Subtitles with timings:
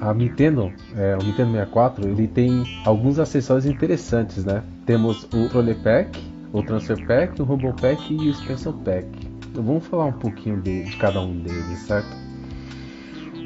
[0.00, 4.62] A Nintendo, é, o Nintendo 64, ele tem alguns acessórios interessantes, né?
[4.84, 6.20] Temos o Controller Pack,
[6.52, 9.06] o Transfer Pack, o Rumble Pack e o Expansion Pack.
[9.54, 12.21] Vamos falar um pouquinho de, de cada um deles, certo?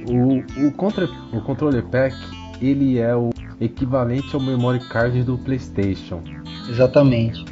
[0.08, 2.16] O, o, contra, o Controller Pack,
[2.60, 6.22] ele é o equivalente ao Memory Card do PlayStation.
[6.68, 7.44] Exatamente.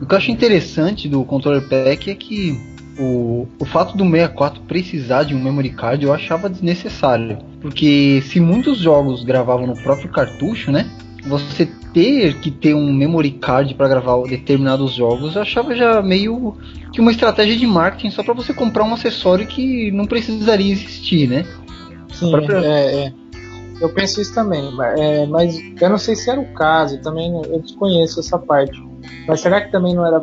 [0.00, 2.56] O que eu acho interessante do Controller Pack é que
[2.98, 7.38] o, o fato do 64 precisar de um memory card eu achava desnecessário.
[7.60, 10.90] Porque se muitos jogos gravavam no próprio cartucho, né?
[11.26, 16.56] Você ter que ter um memory card para gravar determinados jogos, eu achava já meio
[16.92, 21.28] que uma estratégia de marketing só para você comprar um acessório que não precisaria existir,
[21.28, 21.44] né?
[22.12, 22.58] Sim, própria...
[22.58, 23.12] é, é.
[23.80, 27.60] Eu penso isso também, é, mas eu não sei se era o caso, também eu
[27.60, 28.76] desconheço essa parte.
[29.26, 30.20] Mas será que também não era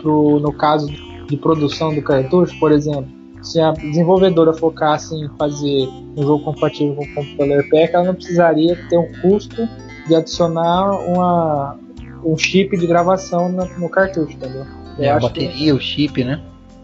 [0.00, 0.86] pro, no caso
[1.26, 3.08] de produção do cartucho, por exemplo,
[3.42, 8.14] se a desenvolvedora focasse em fazer um jogo compatível com o computador PEC, ela não
[8.14, 9.68] precisaria ter um custo
[10.06, 11.78] de adicionar uma,
[12.24, 14.66] um chip de gravação no, no cartucho, entendeu?
[14.98, 16.40] É, a bateria, que, o chip, né?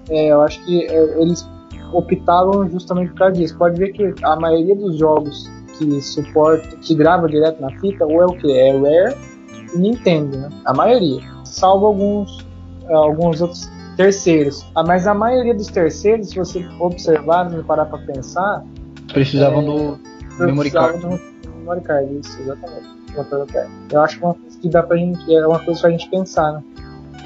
[0.08, 1.46] É, eu acho que é, eles
[1.96, 3.56] optaram justamente por causa disso.
[3.56, 8.22] Pode ver que a maioria dos jogos que suporta, que grava direto na fita, ou
[8.22, 8.50] é o que?
[8.52, 9.16] É Rare
[9.74, 10.48] e Nintendo, né?
[10.64, 11.20] A maioria.
[11.44, 12.46] Salvo alguns,
[12.88, 14.66] alguns outros terceiros.
[14.74, 18.64] Ah, mas a maioria dos terceiros, se você observar e parar para pensar,
[19.12, 21.00] precisavam é, do memory card.
[21.00, 21.20] Do
[21.56, 22.96] memory card, isso, exatamente.
[23.90, 26.10] Eu acho que é uma coisa que dá pra gente, é uma coisa pra gente
[26.10, 26.62] pensar, né?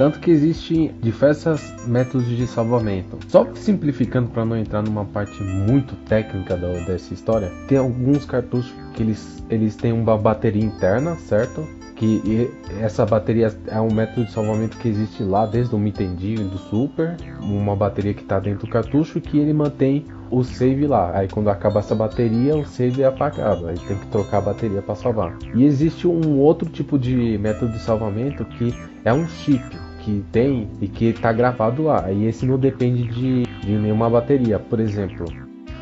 [0.01, 3.19] Tanto que existem diversos métodos de salvamento.
[3.29, 8.73] Só simplificando para não entrar numa parte muito técnica da, dessa história, tem alguns cartuchos
[8.95, 11.69] que eles, eles têm uma bateria interna, certo?
[11.97, 16.44] que essa bateria é um método de salvamento que existe lá desde o Nintendinho e
[16.44, 21.11] do Super, uma bateria que está dentro do cartucho que ele mantém o save lá.
[21.15, 24.81] Aí quando acaba essa bateria, o save é apagado, aí tem que trocar a bateria
[24.81, 25.37] para salvar.
[25.55, 28.75] E existe um outro tipo de método de salvamento que
[29.05, 32.11] é um chip que tem e que está gravado lá.
[32.11, 35.27] E esse não depende de, de nenhuma bateria, por exemplo.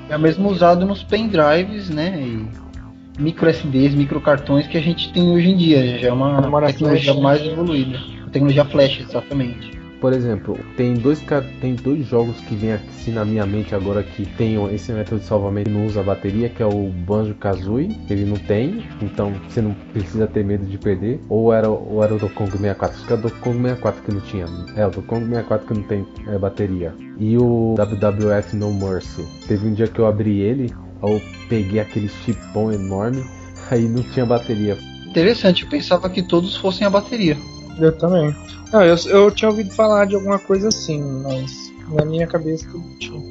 [0.08, 2.20] É mesmo usado nos pendrives, né?
[2.20, 5.98] E micro SDs, micro cartões que a gente tem hoje em dia.
[5.98, 7.22] Já é uma tecnologia flash.
[7.22, 7.98] mais evoluída.
[8.26, 9.77] A tecnologia flash, exatamente.
[10.00, 11.24] Por exemplo, tem dois,
[11.60, 15.26] tem dois jogos que vem assim na minha mente agora que tem esse método de
[15.26, 19.60] salvamento que não usa bateria, que é o Banjo Kazooie, ele não tem, então você
[19.60, 21.20] não precisa ter medo de perder.
[21.28, 24.02] Ou era, ou era o Donkey Kong 64, acho que era o Donkey Kong 64
[24.02, 24.46] que não tinha.
[24.76, 26.94] É, o Donkey Kong 64 que não tem é, bateria.
[27.18, 29.24] E o WWF No Mercy.
[29.48, 30.72] Teve um dia que eu abri ele,
[31.02, 33.24] eu peguei aquele chipão enorme,
[33.70, 34.78] aí não tinha bateria.
[35.06, 37.36] Interessante, eu pensava que todos fossem a bateria.
[37.80, 38.34] Eu também.
[38.72, 42.84] Não, eu, eu tinha ouvido falar de alguma coisa assim, mas na minha cabeça tudo
[42.98, 43.28] tinha.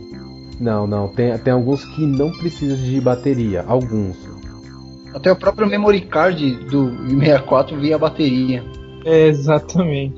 [0.60, 4.18] Não, não, tem, tem alguns que não precisam de bateria, alguns.
[5.14, 6.90] Até o próprio memory card do
[7.20, 8.64] 64 via bateria.
[9.06, 10.16] É, exatamente.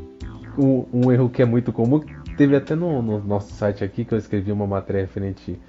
[0.57, 2.01] Um, um erro que é muito comum,
[2.37, 5.59] teve até no, no nosso site aqui que eu escrevi uma matéria referente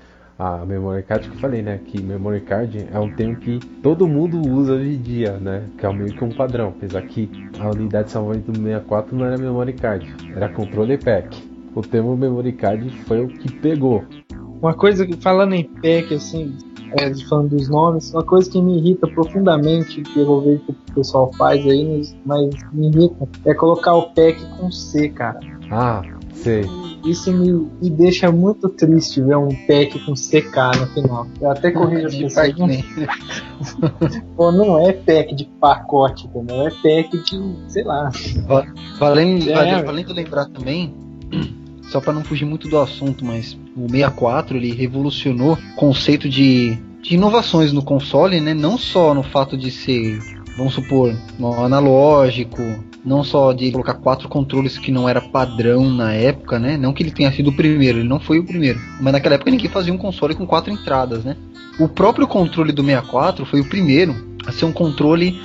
[0.40, 1.78] a memory card que eu falei, né?
[1.84, 5.64] Que memory card é um termo que todo mundo usa hoje em dia, né?
[5.76, 6.68] Que é meio que um padrão.
[6.68, 11.36] Apesar que a unidade de salvamento do 64 não era memory card, era controle pack.
[11.74, 14.02] O termo memory card foi o que pegou.
[14.62, 16.56] Uma coisa que falando em pack, assim,
[16.98, 20.94] é, falando dos nomes, uma coisa que me irrita profundamente, que eu vejo que o
[20.94, 25.38] pessoal faz aí, mas me irrita, é colocar o pack com C, cara.
[25.70, 26.02] Ah,
[26.34, 26.64] sei
[27.04, 31.26] isso me, me deixa muito triste ver um pack com CK no final.
[31.40, 32.52] Eu até corrijo as pessoas.
[34.36, 36.66] Pô, não é pack de pacote, entendeu?
[36.66, 38.10] É pack de, sei lá.
[38.98, 40.94] Valendo, é, valendo lembrar também,
[41.90, 46.76] só para não fugir muito do assunto, mas o 64 ele revolucionou o conceito de,
[47.02, 48.52] de inovações no console, né?
[48.52, 50.18] Não só no fato de ser,
[50.56, 52.62] vamos supor, no analógico,
[53.04, 56.76] não só de colocar quatro controles que não era padrão na época, né?
[56.76, 58.78] Não que ele tenha sido o primeiro, ele não foi o primeiro.
[59.00, 61.36] Mas naquela época ninguém fazia um console com quatro entradas, né?
[61.78, 64.14] O próprio controle do 64 foi o primeiro
[64.46, 65.40] a ser um controle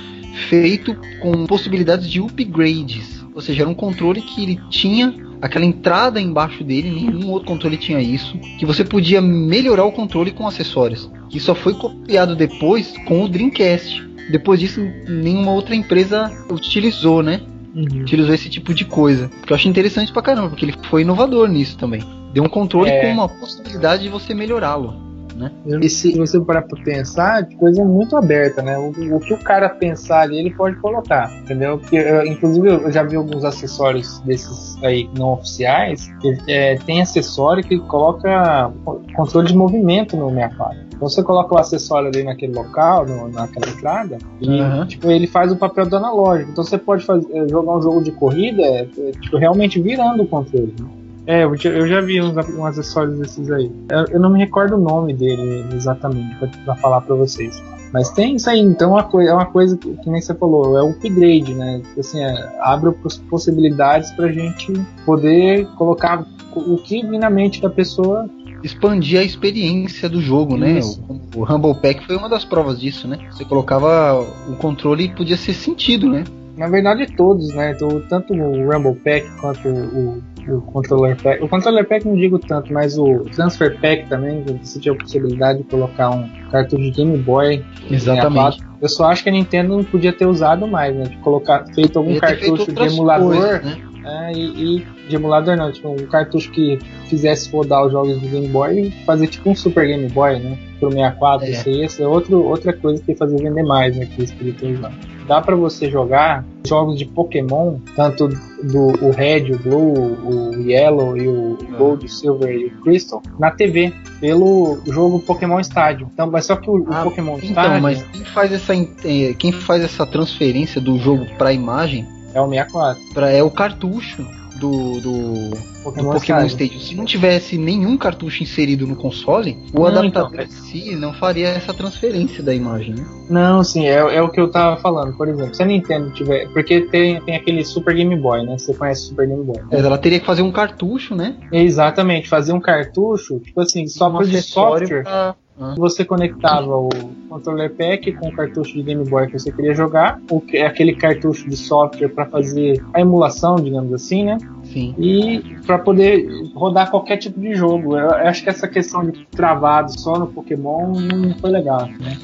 [0.48, 3.24] feito com possibilidades de upgrades.
[3.34, 7.76] Ou seja, era um controle que ele tinha aquela entrada embaixo dele, nenhum outro controle
[7.76, 11.10] tinha isso, que você podia melhorar o controle com acessórios.
[11.28, 14.06] Que só foi copiado depois com o Dreamcast.
[14.30, 17.40] Depois disso, nenhuma outra empresa utilizou, né?
[17.74, 18.00] Uhum.
[18.00, 19.30] Utilizou esse tipo de coisa.
[19.46, 22.02] Que eu achei interessante pra caramba, porque ele foi inovador nisso também.
[22.32, 23.02] Deu um controle é...
[23.02, 25.05] com uma possibilidade de você melhorá-lo.
[25.36, 25.52] Né?
[25.80, 28.78] E se você parar pra pensar, coisa muito aberta, né?
[28.78, 31.78] O, o, que o cara pensar ali, ele pode colocar, entendeu?
[31.78, 37.02] Porque, eu, inclusive, eu já vi alguns acessórios desses aí não oficiais, que é, tem
[37.02, 38.72] acessório que coloca
[39.14, 40.86] controle de movimento no 64.
[40.96, 44.86] Então você coloca o acessório ali naquele local, no, naquela entrada, e uhum.
[44.86, 46.50] tipo, ele faz o papel do analógico.
[46.50, 48.88] Então você pode fazer, eh, jogar um jogo de corrida
[49.20, 50.74] tipo, realmente virando o controle.
[50.80, 50.86] Né?
[51.26, 53.70] É, eu já, eu já vi uns, uns, acessórios desses aí.
[53.90, 57.60] Eu, eu, não me recordo o nome dele exatamente para falar para vocês.
[57.92, 60.34] Mas tem isso aí, então é uma coisa, é uma coisa que, que nem você
[60.34, 61.82] falou, é um upgrade, né?
[61.98, 62.92] Assim, é, abre
[63.28, 64.72] possibilidades pra gente
[65.04, 68.28] poder colocar o que vir na mente da pessoa
[68.62, 70.80] expandir a experiência do jogo, né?
[71.08, 73.18] O, o Rumble Pack foi uma das provas disso, né?
[73.30, 76.24] Você colocava o controle e podia ser sentido, né?
[76.56, 77.74] Na verdade, todos, né?
[78.08, 81.42] Tanto o Rumble Pack quanto o, o Controller Pack.
[81.42, 85.58] O Controller Pack não digo tanto, mas o Transfer Pack também, você tinha a possibilidade
[85.58, 87.64] de colocar um cartucho de Game Boy.
[87.90, 88.62] Exatamente.
[88.80, 91.04] Eu só acho que a Nintendo não podia ter usado mais, né?
[91.04, 93.36] De colocar, feito algum cartucho feito de emulador.
[93.36, 93.95] Coisas, né?
[94.06, 98.28] É, e, e, de emulador não, tipo um cartucho que fizesse rodar os jogos do
[98.28, 100.56] Game Boy e fazer tipo um Super Game Boy, né?
[100.78, 101.50] Pro 64, é.
[101.50, 104.06] isso isso é outro, outra coisa que fazer vender mais, né?
[104.06, 104.92] Que podiam usar.
[105.26, 108.28] Dá para você jogar jogos de Pokémon, tanto
[108.62, 109.94] do o Red, o Blue,
[110.24, 115.58] o Yellow e o Gold, o Silver e o Crystal, na TV, pelo jogo Pokémon
[115.60, 116.08] Stadium.
[116.12, 117.80] Então, mas só que o, ah, o Pokémon então, Stadium.
[117.80, 122.48] mas quem faz essa, eh, quem faz essa transferência do jogo para imagem é o
[122.48, 123.02] 64.
[123.14, 124.26] Pra, é o cartucho
[124.56, 125.50] do, do
[125.82, 126.80] Pokémon, do Pokémon Stadium.
[126.80, 131.12] Se não tivesse nenhum cartucho inserido no console, o não, adaptador então, em si não
[131.12, 133.06] faria essa transferência da imagem, né?
[133.28, 135.16] Não, sim, é, é o que eu tava falando.
[135.16, 136.48] Por exemplo, se a Nintendo tiver.
[136.52, 138.56] Porque tem, tem aquele Super Game Boy, né?
[138.58, 139.62] Você conhece o Super Game Boy.
[139.70, 141.36] É, ela teria que fazer um cartucho, né?
[141.52, 145.02] Exatamente, fazer um cartucho, tipo assim, só um de software.
[145.02, 145.36] Pra
[145.76, 146.88] você conectava o
[147.28, 150.66] controller pack com o cartucho de Game Boy que você queria jogar, o que é
[150.66, 154.38] aquele cartucho de software para fazer a emulação, digamos assim, né?
[154.64, 154.94] Sim.
[154.98, 157.96] E para poder rodar qualquer tipo de jogo.
[157.96, 162.18] Eu acho que essa questão de travado só no Pokémon não foi legal, né?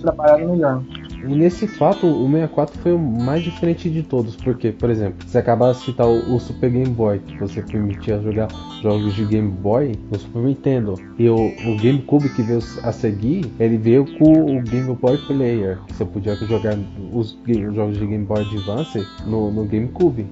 [0.00, 0.82] Trabalharam melhor.
[1.22, 5.72] Nesse fato, o 64 foi o mais diferente de todos, porque, por exemplo, você acaba
[5.72, 8.48] de citar o, o, Super Game Boy, que você permitia jogar
[8.82, 13.44] jogos de Game Boy no Super Nintendo, e o, o GameCube que veio a seguir,
[13.58, 16.78] ele veio com o Game Boy Player, que você podia jogar
[17.12, 20.26] os, os jogos de Game Boy Advance no, no GameCube.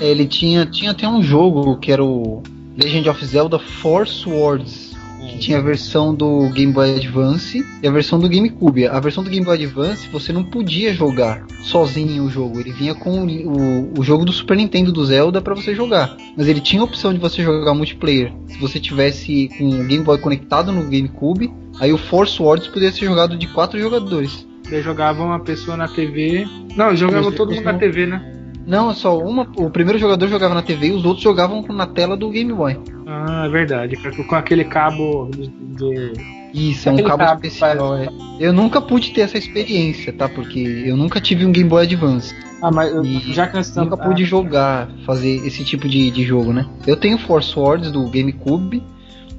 [0.00, 2.42] Ele tinha, tinha até um jogo que era o
[2.76, 4.85] Legend of Zelda Force Words
[5.26, 8.86] que tinha a versão do Game Boy Advance e a versão do GameCube.
[8.86, 12.94] A versão do Game Boy Advance você não podia jogar sozinho o jogo, ele vinha
[12.94, 16.80] com o, o jogo do Super Nintendo do Zelda para você jogar, mas ele tinha
[16.80, 18.32] a opção de você jogar multiplayer.
[18.46, 22.92] Se você tivesse com o Game Boy conectado no GameCube, aí o Force Wars poderia
[22.92, 24.46] ser jogado de quatro jogadores.
[24.70, 26.46] Daí jogava uma pessoa na TV.
[26.76, 28.32] Não, jogava todo mundo na TV, né?
[28.66, 29.46] Não, só uma.
[29.56, 32.76] O primeiro jogador jogava na TV e os outros jogavam na tela do Game Boy.
[33.06, 33.96] Ah, é verdade.
[34.24, 36.12] Com aquele cabo de.
[36.52, 37.96] Isso, é um cabo, cabo especial.
[37.96, 38.08] É.
[38.40, 40.28] Eu nunca pude ter essa experiência, tá?
[40.28, 42.34] Porque eu nunca tive um Game Boy Advance.
[42.60, 42.92] Ah, mas
[43.24, 43.90] já que nós estamos.
[43.90, 44.26] Nunca pude ah.
[44.26, 46.66] jogar, fazer esse tipo de, de jogo, né?
[46.86, 48.82] Eu tenho Force Wars do GameCube,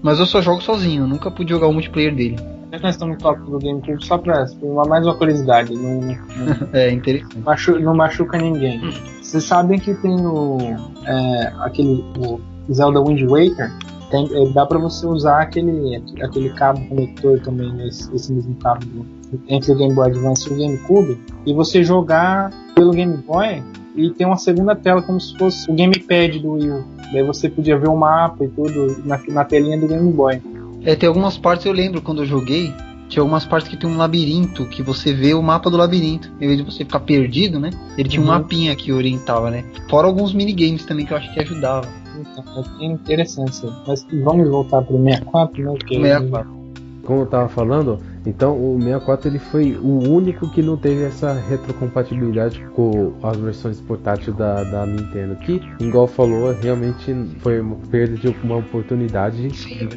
[0.02, 2.38] mas eu só jogo sozinho, eu nunca pude jogar o multiplayer dele.
[2.72, 5.74] Já que nós estamos no tópico do GameCube, só pra uma, mais uma curiosidade.
[5.74, 6.18] Não, não,
[6.74, 7.40] é, interessante.
[7.40, 8.80] Machu, não machuca ninguém.
[9.22, 10.58] Vocês sabem que tem o.
[11.06, 12.04] É, aquele.
[12.18, 12.42] O
[12.74, 13.72] Zelda Wind Waker.
[14.12, 18.56] Tem, é, dá para você usar aquele, aquele cabo conector também, né, esse, esse mesmo
[18.56, 19.06] cabo do,
[19.50, 23.62] entre o Game Boy Advance e o GameCube, e você jogar pelo Game Boy
[23.98, 26.86] e tem uma segunda tela como se fosse o gamepad do Wii U.
[27.12, 30.42] Daí você podia ver o mapa e tudo na, na telinha do Game Boy.
[30.84, 32.74] É, tem algumas partes eu lembro quando eu joguei,
[33.10, 36.30] tinha algumas partes que tem um labirinto, que você vê o mapa do labirinto.
[36.42, 37.70] Em vez de você ficar perdido, né?
[37.98, 38.28] Ele tinha uhum.
[38.28, 39.64] um mapinha que orientava, né?
[39.90, 41.88] Fora alguns minigames também que eu acho que ajudava.
[42.20, 43.62] Então, é interessante.
[43.88, 45.72] Mas vamos voltar pro 64, né?
[45.78, 46.58] Porque 64.
[47.04, 51.32] Como eu tava falando, então o 64 ele foi o único que não teve essa
[51.32, 55.36] retrocompatibilidade com as versões portáteis da, da Nintendo.
[55.38, 59.88] Que, igual falou, realmente foi uma perda de uma oportunidade que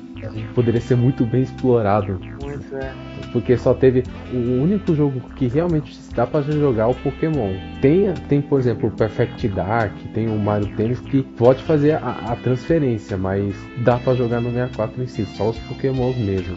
[0.55, 2.21] poderia ser muito bem explorado.
[2.41, 2.93] Muito, é.
[3.33, 7.55] Porque só teve o único jogo que realmente dá para jogar o Pokémon.
[7.83, 12.11] Tem, tem, por exemplo, o Perfect Dark, tem o Mario Tennis que pode fazer a,
[12.29, 16.57] a transferência, mas dá para jogar no 64 em si, só os Pokémons mesmo.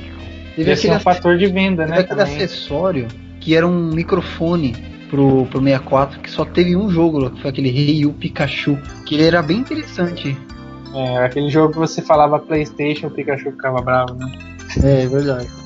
[0.55, 1.99] Teve Esse aquele é um fator de venda, né?
[1.99, 2.35] aquele também.
[2.35, 3.07] acessório
[3.39, 4.73] que era um microfone
[5.09, 9.25] pro, pro 64 que só teve um jogo, que foi aquele Ryu Pikachu, que ele
[9.25, 10.37] era bem interessante.
[10.93, 14.31] É, aquele jogo que você falava Playstation, o Pikachu ficava bravo, né?
[14.83, 15.62] É, é verdade.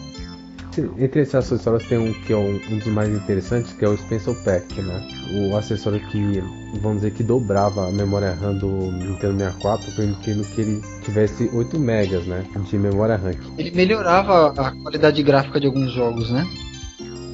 [0.98, 3.98] Entre esses acessórios tem um que é um, um, dos mais interessantes, que é o
[3.98, 5.08] Special Pack, né?
[5.34, 6.42] O acessório que,
[6.82, 11.80] vamos dizer, que dobrava a memória RAM do Nintendo 64, permitindo que ele tivesse 8
[11.80, 12.46] megas, né?
[12.70, 13.34] De memória RAM.
[13.58, 16.46] Ele melhorava a qualidade gráfica de alguns jogos, né?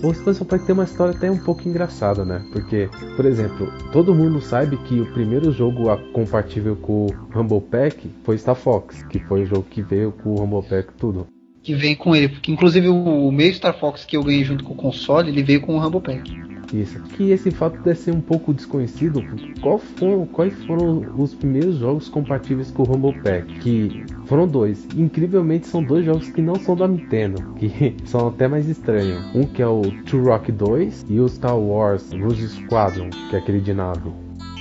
[0.03, 2.43] O Special Pack tem uma história até um pouco engraçada, né?
[2.51, 8.11] Porque, por exemplo, todo mundo sabe que o primeiro jogo compatível com o Rumble Pack
[8.25, 11.25] foi Star Fox, que foi o jogo que veio com o Rumble Pack tudo
[11.63, 12.29] que vem com ele.
[12.29, 15.61] Porque inclusive o meio Star Fox que eu ganhei junto com o console, ele veio
[15.61, 16.53] com o Rumble Pack.
[16.73, 16.99] Isso.
[17.15, 19.23] Que esse fato deve ser um pouco desconhecido.
[19.61, 23.59] Qual foram, quais foram os primeiros jogos compatíveis com o Rumble Pack?
[23.59, 24.87] Que foram dois.
[24.95, 29.23] Incrivelmente são dois jogos que não são da Nintendo, que são até mais estranhos.
[29.35, 33.39] Um que é o True Rock 2 e o Star Wars Rouge Squadron, que é
[33.39, 34.11] aquele de nave.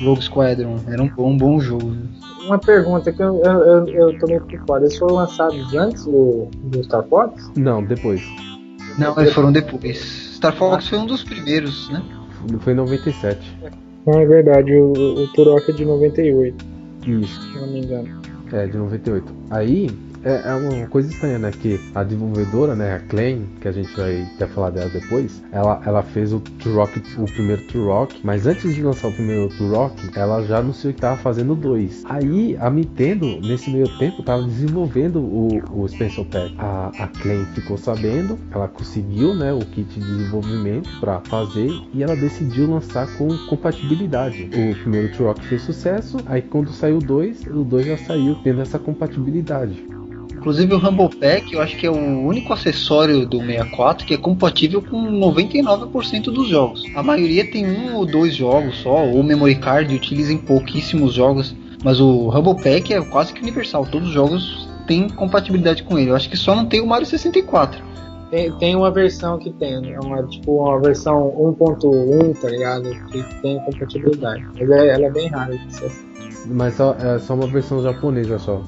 [0.02, 1.96] Rogue Squadron, era um bom, um bom jogo
[2.46, 4.84] uma pergunta que eu, eu, eu, eu tô meio por fora.
[4.84, 7.50] Eles foram lançados antes do, do Star Fox?
[7.56, 8.22] Não, depois.
[8.98, 9.98] Não, eles foram depois.
[10.36, 10.88] Star Fox ah.
[10.90, 12.02] foi um dos primeiros, né?
[12.60, 13.58] Foi em 97.
[14.06, 16.64] Não, é verdade, o, o Turok é de 98.
[17.06, 17.52] Isso.
[17.52, 18.20] Se não me engano.
[18.52, 19.32] É, de 98.
[19.50, 19.88] Aí,
[20.24, 21.50] é, é, uma coisa estranha, né?
[21.50, 25.80] Que a desenvolvedora, né, a Klein, que a gente vai até falar dela depois, ela,
[25.84, 30.42] ela fez o Turok, o primeiro Turok, mas antes de lançar o primeiro Turok, ela
[30.42, 32.04] já anunciou que tava fazendo dois.
[32.06, 36.54] Aí a Nintendo, nesse meio tempo, tava desenvolvendo o, o Special Pack.
[36.58, 42.02] A, a Klein ficou sabendo, ela conseguiu, né, o kit de desenvolvimento para fazer e
[42.02, 44.44] ela decidiu lançar com compatibilidade.
[44.44, 48.60] O primeiro Turok fez sucesso, aí quando saiu o 2, o 2 já saiu tendo
[48.60, 49.92] essa compatibilidade.
[50.42, 54.16] Inclusive o Rumble Pack, eu acho que é o único acessório do 64 que é
[54.16, 56.82] compatível com 99% dos jogos.
[56.96, 61.54] A maioria tem um ou dois jogos só, ou memory card utiliza em pouquíssimos jogos.
[61.84, 66.10] Mas o Rumble Pack é quase que universal, todos os jogos têm compatibilidade com ele.
[66.10, 67.80] Eu acho que só não tem o Mario 64.
[68.28, 72.90] Tem, tem uma versão que tem, é uma, tipo uma versão 1.1, tá ligado?
[73.12, 74.44] Que tem compatibilidade.
[74.58, 75.56] Mas é, ela é bem rara
[76.46, 78.60] Mas só, é só uma versão japonesa só.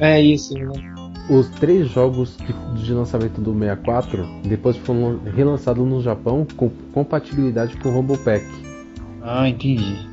[0.00, 0.97] É isso, né?
[1.28, 2.36] Os três jogos
[2.76, 8.44] de lançamento do 64 depois foram relançados no Japão com compatibilidade com o Rumble Pack.
[9.22, 10.08] Ah, entendi.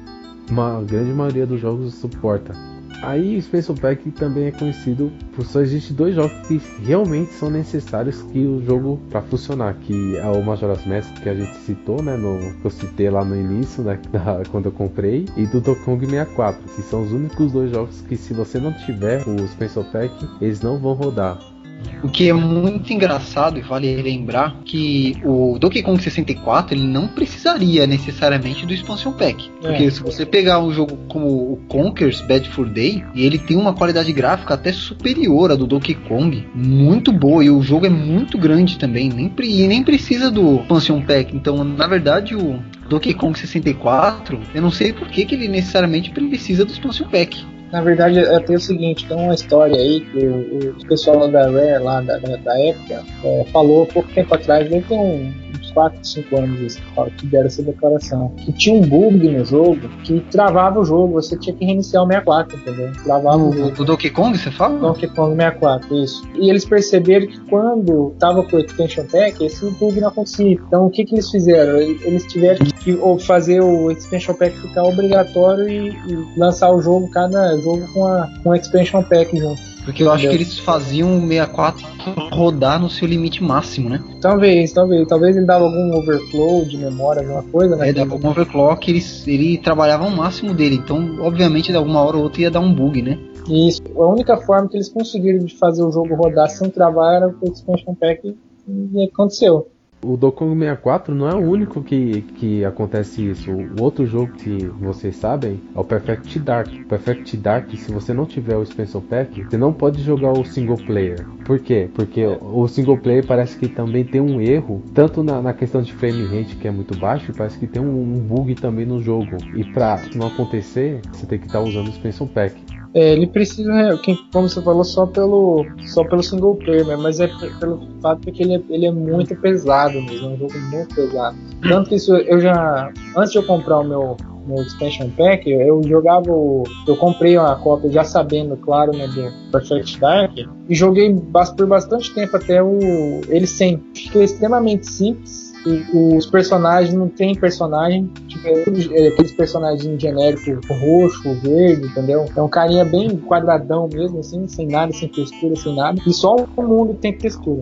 [0.49, 2.53] Uma grande maioria dos jogos suporta.
[3.01, 7.49] Aí o Special Pack também é conhecido por só existe dois jogos que realmente são
[7.49, 12.01] necessários que o jogo para funcionar, que é o Majora's Mask que a gente citou,
[12.01, 15.61] né, no que eu citei lá no início, né, da, quando eu comprei, e do
[15.61, 19.47] Donkey Kong 64, que são os únicos dois jogos que se você não tiver o
[19.47, 20.11] Special Pack,
[20.41, 21.54] eles não vão rodar.
[22.03, 27.07] O que é muito engraçado e vale lembrar que o Donkey Kong 64 ele não
[27.07, 29.49] precisaria necessariamente do expansion pack.
[29.63, 29.67] É.
[29.67, 33.73] Porque se você pegar um jogo como o Conker's Bad Fur Day, ele tem uma
[33.73, 38.37] qualidade gráfica até superior à do Donkey Kong, muito boa e o jogo é muito
[38.37, 41.35] grande também, nem, e nem precisa do expansion pack.
[41.35, 46.11] Então, na verdade, o Donkey Kong 64, eu não sei por que, que ele necessariamente
[46.11, 47.45] precisa do expansion pack.
[47.71, 51.49] Na verdade, é, tem o seguinte, tem uma história aí que o, o pessoal da
[51.49, 55.31] Rare lá da, da época é, falou pouco tempo atrás, deve ter um,
[55.75, 56.81] 4, 5 anos
[57.17, 58.29] que deram essa declaração.
[58.37, 62.07] Que tinha um bug no jogo que travava o jogo, você tinha que reiniciar o
[62.07, 62.91] 64, entendeu?
[63.03, 63.81] Travava o, o jogo.
[63.81, 64.79] O Donkey Kong, você fala?
[64.79, 66.23] Donkey Kong 64, isso.
[66.35, 70.53] E eles perceberam que quando tava com o Expansion Pack, esse bug não acontecia.
[70.53, 71.77] Então o que, que eles fizeram?
[71.77, 72.73] Eles tiveram que
[73.19, 78.29] fazer o Expansion Pack ficar obrigatório e, e lançar o jogo, cada jogo com, a,
[78.43, 79.61] com o Expansion Pack junto.
[79.85, 81.85] Porque eu acho que eles faziam o 64
[82.31, 84.03] rodar no seu limite máximo, né?
[84.19, 85.07] Talvez, talvez.
[85.07, 87.89] Talvez ele dava algum overflow de memória, alguma coisa, né?
[87.89, 90.75] É, dava algum overclock, ele, ele trabalhava o máximo dele.
[90.75, 93.19] Então, obviamente, de alguma hora ou outra ia dar um bug, né?
[93.47, 93.79] Isso.
[93.95, 97.47] A única forma que eles conseguiram de fazer o jogo rodar sem travar era com
[97.47, 98.35] o Expansion Pack
[98.67, 99.67] e aconteceu
[100.05, 103.51] o Dokkan 64 não é o único que, que acontece isso.
[103.51, 106.69] O outro jogo que vocês sabem é o Perfect Dark.
[106.87, 110.77] Perfect Dark, se você não tiver o Expansion Pack, você não pode jogar o single
[110.77, 111.25] player.
[111.45, 111.89] Por quê?
[111.93, 115.93] Porque o single player parece que também tem um erro, tanto na, na questão de
[115.93, 119.37] frame rate, que é muito baixo, parece que tem um, um bug também no jogo.
[119.55, 122.64] E pra não acontecer, você tem que estar tá usando o Expansion Pack.
[122.95, 123.99] É, ele precisa, né,
[124.31, 128.41] como você falou, só pelo, só pelo single player, né, mas é pelo fato que
[128.41, 131.35] ele é, ele é muito pesado mesmo, é um jogo muito pesado.
[131.61, 134.15] Tanto que isso eu já, antes de eu comprar o meu,
[134.47, 139.51] meu expansion pack, eu jogava o, eu comprei uma cópia já sabendo, claro, né, do
[139.51, 140.31] Perfect Dark
[140.69, 141.13] e joguei
[141.57, 142.79] por bastante tempo até o
[143.27, 145.44] ele sem, que é extremamente simples
[145.93, 152.25] os personagens não tem personagem, tipo, é, aqueles personagens genéricos roxo, verde, entendeu?
[152.35, 156.01] É um carinha bem quadradão mesmo, assim, sem nada, sem textura, sem nada.
[156.05, 157.61] E só o mundo tem textura.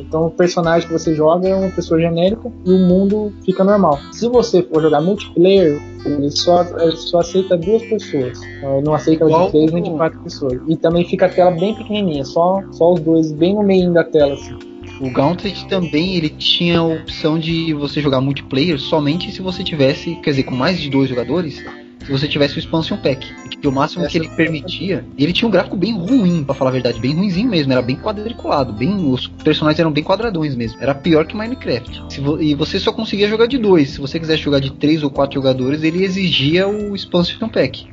[0.00, 3.98] Então o personagem que você joga é uma pessoa genérica e o mundo fica normal.
[4.12, 8.40] Se você for jogar multiplayer, ele só, ele só aceita duas pessoas.
[8.42, 10.60] Ele não aceita de três nem de quatro pessoas.
[10.66, 14.04] E também fica a tela bem pequenininha, só, só os dois bem no meio da
[14.04, 14.34] tela.
[14.34, 14.73] Assim.
[15.00, 20.14] O Gauntlet também ele tinha a opção de você jogar multiplayer somente se você tivesse,
[20.16, 21.64] quer dizer, com mais de dois jogadores,
[22.04, 23.26] se você tivesse o expansion pack.
[23.60, 25.04] Que o máximo Essa que ele permitia.
[25.16, 27.72] ele tinha um gráfico bem ruim, para falar a verdade, bem ruimzinho mesmo.
[27.72, 29.10] Era bem quadriculado, bem.
[29.10, 30.78] Os personagens eram bem quadradões mesmo.
[30.82, 32.20] Era pior que Minecraft.
[32.20, 33.90] Vo, e você só conseguia jogar de dois.
[33.90, 37.88] Se você quisesse jogar de três ou quatro jogadores, ele exigia o expansion pack.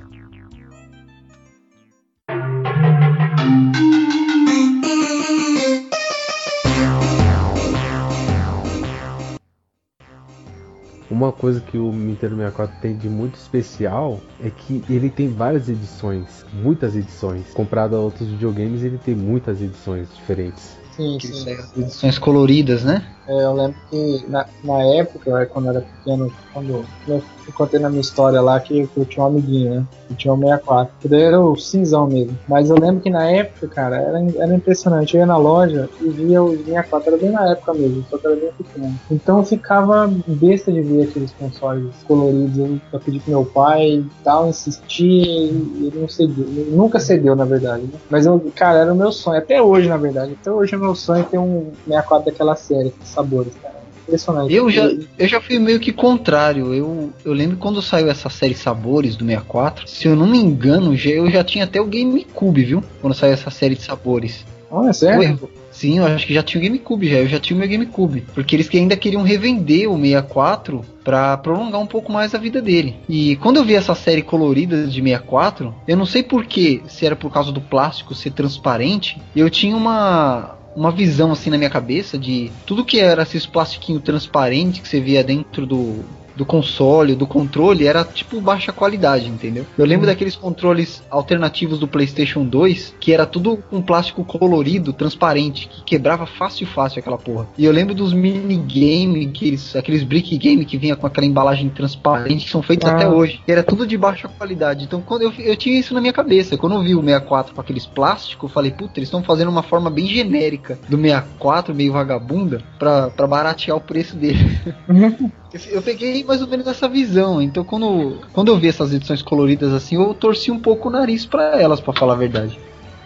[11.22, 15.70] Uma coisa que o Nintendo 64 tem de muito especial é que ele tem várias
[15.70, 17.46] edições, muitas edições.
[17.54, 20.76] Comparado a outros videogames, ele tem muitas edições diferentes.
[20.96, 21.46] Sim, sim.
[21.78, 23.06] Edições coloridas, né?
[23.32, 27.24] É, eu lembro que na, na época, quando eu era pequeno, quando eu
[27.54, 29.86] contei na minha história lá que eu tinha um amiguinho, né?
[30.10, 30.94] Eu tinha um 64.
[31.00, 32.38] Que daí era o cinzão mesmo.
[32.48, 35.16] Mas eu lembro que na época, cara, era, era impressionante.
[35.16, 38.28] Eu ia na loja e via o 64, era bem na época mesmo, só que
[38.28, 39.00] era bem pequeno.
[39.10, 42.58] Então eu ficava besta de ver aqueles consoles coloridos.
[42.58, 46.46] Eu, eu pedi pro meu pai e tal, insisti e ele não cedeu.
[46.46, 47.84] Ele nunca cedeu, na verdade.
[47.84, 48.00] Né?
[48.10, 49.38] Mas eu, cara, era o meu sonho.
[49.38, 50.38] Até hoje, na verdade.
[50.40, 53.82] Até hoje é meu sonho ter um 64 daquela série sabores, cara.
[54.04, 54.54] Impressionante.
[54.54, 56.74] Eu já, eu já fui meio que contrário.
[56.74, 59.88] Eu, eu lembro quando saiu essa série Sabores do 64.
[59.88, 62.84] Se eu não me engano, já, eu já tinha até o GameCube, viu?
[63.00, 64.46] Quando saiu essa série de sabores.
[64.72, 65.40] Ah, é sério?
[65.72, 68.26] Sim, eu acho que já tinha o GameCube já, eu já tinha o meu GameCube.
[68.34, 72.96] Porque eles ainda queriam revender o 64 para prolongar um pouco mais a vida dele.
[73.08, 77.16] E quando eu vi essa série colorida de 64, eu não sei porquê, se era
[77.16, 82.18] por causa do plástico ser transparente, eu tinha uma uma visão assim na minha cabeça
[82.18, 86.06] de tudo que era esses plastiquinho transparente que você via dentro do,
[86.42, 89.64] do console, do controle, era tipo baixa qualidade, entendeu?
[89.78, 90.10] Eu lembro hum.
[90.10, 96.26] daqueles controles alternativos do PlayStation 2, que era tudo com plástico colorido, transparente, que quebrava
[96.26, 97.48] fácil fácil aquela porra.
[97.56, 102.46] E eu lembro dos minigame, aqueles, aqueles brick game que vinha com aquela embalagem transparente,
[102.46, 102.96] que são feitos ah.
[102.96, 103.40] até hoje.
[103.46, 104.86] Que era tudo de baixa qualidade.
[104.86, 106.58] Então quando eu, eu tinha isso na minha cabeça.
[106.58, 109.62] Quando eu vi o 64 com aqueles plásticos, eu falei, puta, eles estão fazendo uma
[109.62, 114.40] forma bem genérica do 64, meio vagabunda, pra, pra baratear o preço dele.
[115.70, 117.42] Eu peguei mais ou menos essa visão.
[117.42, 121.26] Então, quando, quando eu vi essas edições coloridas assim, eu torci um pouco o nariz
[121.26, 122.60] para elas, para falar a verdade.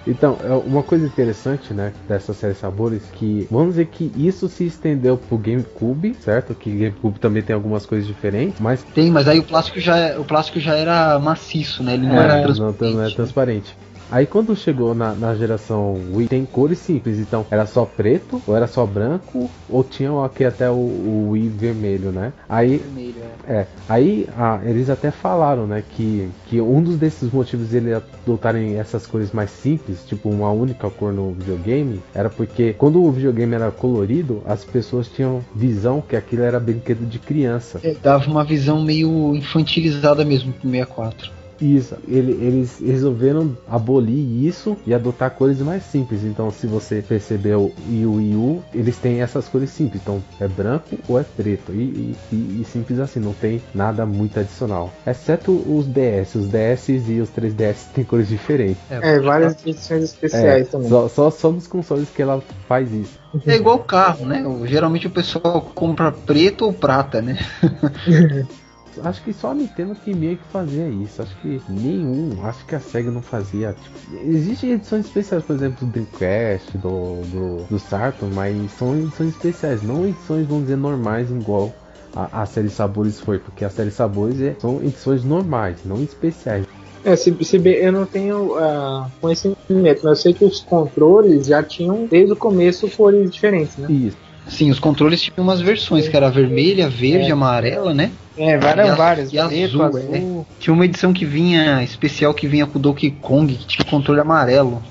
[0.08, 4.66] Então, é uma coisa interessante, né, dessa série Sabores, que vamos dizer que isso se
[4.66, 6.54] estendeu pro GameCube, certo?
[6.54, 10.20] Que GameCube também tem algumas coisas diferentes, mas tem, mas aí o plástico já, é,
[10.20, 11.96] o plástico já era maciço, né?
[11.96, 12.82] Ele não é, era transparente.
[12.82, 13.78] Não, não é transparente.
[14.10, 18.56] Aí quando chegou na, na geração Wii, tem cores simples, então era só preto, ou
[18.56, 22.32] era só branco, ou tinha aqui até o, o Wii vermelho, né?
[22.48, 23.16] Aí, vermelho,
[23.48, 23.54] é.
[23.54, 23.68] é.
[23.90, 28.78] aí ah, eles até falaram, né, que, que um dos desses motivos de eles adotarem
[28.78, 33.56] essas cores mais simples, tipo uma única cor no videogame, era porque quando o videogame
[33.56, 37.80] era colorido, as pessoas tinham visão que aquilo era brinquedo de criança.
[37.84, 41.45] É, dava uma visão meio infantilizada mesmo pro 64.
[41.60, 46.24] Isso, ele, eles resolveram abolir isso e adotar cores mais simples.
[46.24, 50.02] Então, se você percebeu e o Wii U, eles têm essas cores simples.
[50.02, 51.72] Então, é branco ou é preto.
[51.72, 54.92] E, e, e, simples assim, não tem nada muito adicional.
[55.06, 56.36] Exceto os DS.
[56.36, 58.82] Os DS e os 3DS têm cores diferentes.
[58.90, 60.90] É, é várias edições especiais é, também.
[60.90, 63.20] Só, só, só nos consoles que ela faz isso.
[63.46, 64.44] É igual carro, né?
[64.66, 67.38] Geralmente o pessoal compra preto ou prata, né?
[69.04, 71.22] acho que só a Nintendo que meio que fazia isso.
[71.22, 73.74] Acho que nenhum, acho que a SEGA não fazia.
[73.74, 79.30] Tipo, existem edições especiais, por exemplo, do Dreamcast, do, do, do Saturn, mas são edições
[79.30, 81.74] especiais, não edições, vamos dizer, normais, igual
[82.16, 86.66] a, a série Sabores foi, porque a série Sabores é, são edições normais, não especiais.
[87.04, 91.46] É, se, se bem, eu não tenho uh, conhecimento, mas eu sei que os controles
[91.46, 93.92] já tinham desde o começo cores diferentes, né?
[93.92, 94.25] Isso.
[94.48, 97.32] Sim, os controles tinham umas versões, que era vermelha, verde, é.
[97.32, 98.12] amarela, né?
[98.38, 99.34] É, várias, e várias.
[99.34, 100.46] E azul, azul.
[100.50, 100.54] É.
[100.60, 104.20] Tinha uma edição que vinha, especial, que vinha com o Donkey Kong, que tinha controle
[104.20, 104.82] amarelo.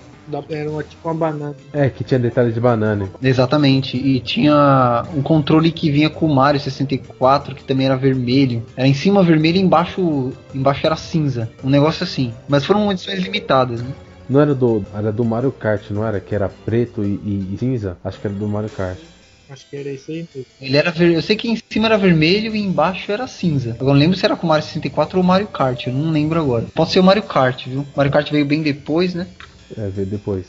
[0.49, 1.55] Era uma, tipo uma banana.
[1.73, 3.11] É, que tinha detalhe de banana.
[3.23, 3.97] Exatamente.
[3.97, 8.63] E tinha um controle que vinha com o Mario 64, que também era vermelho.
[8.75, 11.51] Era em cima vermelho e embaixo, embaixo era cinza.
[11.63, 12.33] Um negócio assim.
[12.49, 13.91] Mas foram edições limitadas, né?
[14.29, 14.83] Não era do.
[14.95, 16.19] Era do Mario Kart, não era?
[16.19, 17.99] Que era preto e, e, e cinza?
[18.03, 18.99] Acho que era do Mario Kart.
[19.49, 20.27] Acho que era isso aí.
[20.61, 21.13] Ele era ver...
[21.13, 23.73] Eu sei que em cima era vermelho e embaixo era cinza.
[23.73, 26.11] Agora não lembro se era com o Mario 64 ou o Mario Kart, eu não
[26.11, 26.67] lembro agora.
[26.75, 27.87] Pode ser o Mario Kart, viu?
[27.95, 29.27] Mario Kart veio bem depois, né?
[29.77, 30.47] É, veio depois.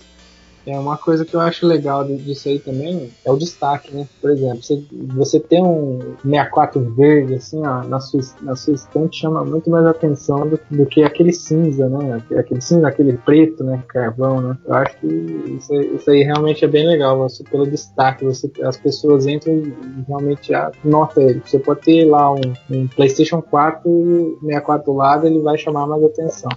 [0.65, 4.07] É uma coisa que eu acho legal disso aí também é o destaque, né?
[4.19, 9.19] Por exemplo, você, você tem um 64 verde assim, ó, na sua, na sua estante
[9.19, 12.21] chama muito mais atenção do, do que aquele cinza, né?
[12.35, 13.83] Aquele cinza, aquele preto, né?
[13.87, 14.57] Carvão, né?
[14.65, 18.77] Eu acho que isso, isso aí realmente é bem legal, você, pelo destaque, você, as
[18.77, 19.73] pessoas entram e
[20.07, 21.43] realmente ah, nota ele.
[21.45, 26.03] Você pode ter lá um, um PlayStation 4, 64 do lado, ele vai chamar mais
[26.03, 26.49] atenção.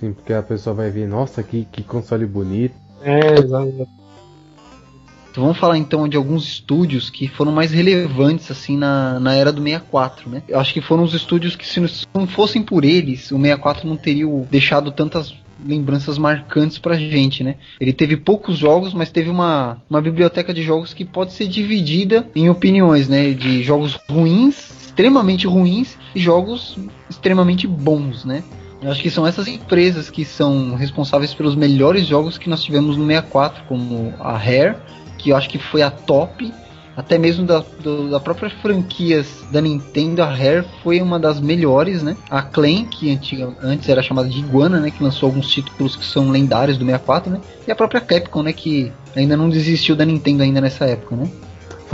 [0.00, 3.88] Sim, porque a pessoa vai ver, nossa, que, que console bonito é, exato.
[5.30, 9.50] Então vamos falar então de alguns estúdios que foram mais relevantes assim na, na era
[9.50, 10.42] do 64, né?
[10.46, 11.80] Eu acho que foram os estúdios que se
[12.14, 15.34] não fossem por eles, o 64 não teria deixado tantas
[15.66, 17.56] lembranças marcantes pra gente, né?
[17.80, 22.28] Ele teve poucos jogos, mas teve uma, uma biblioteca de jogos que pode ser dividida
[22.34, 23.32] em opiniões, né?
[23.32, 26.78] De jogos ruins, extremamente ruins, e jogos
[27.10, 28.44] extremamente bons, né?
[28.84, 32.98] Eu acho que são essas empresas que são responsáveis pelos melhores jogos que nós tivemos
[32.98, 34.76] no 64, como a Rare,
[35.16, 36.52] que eu acho que foi a top,
[36.94, 42.02] até mesmo da, do, da própria franquias da Nintendo, a Rare foi uma das melhores,
[42.02, 42.14] né?
[42.28, 44.90] A Clan, que antiga, antes era chamada de Iguana, né?
[44.90, 47.40] Que lançou alguns títulos que são lendários do 64, né?
[47.66, 48.52] E a própria Capcom, né?
[48.52, 51.30] Que ainda não desistiu da Nintendo ainda nessa época, né?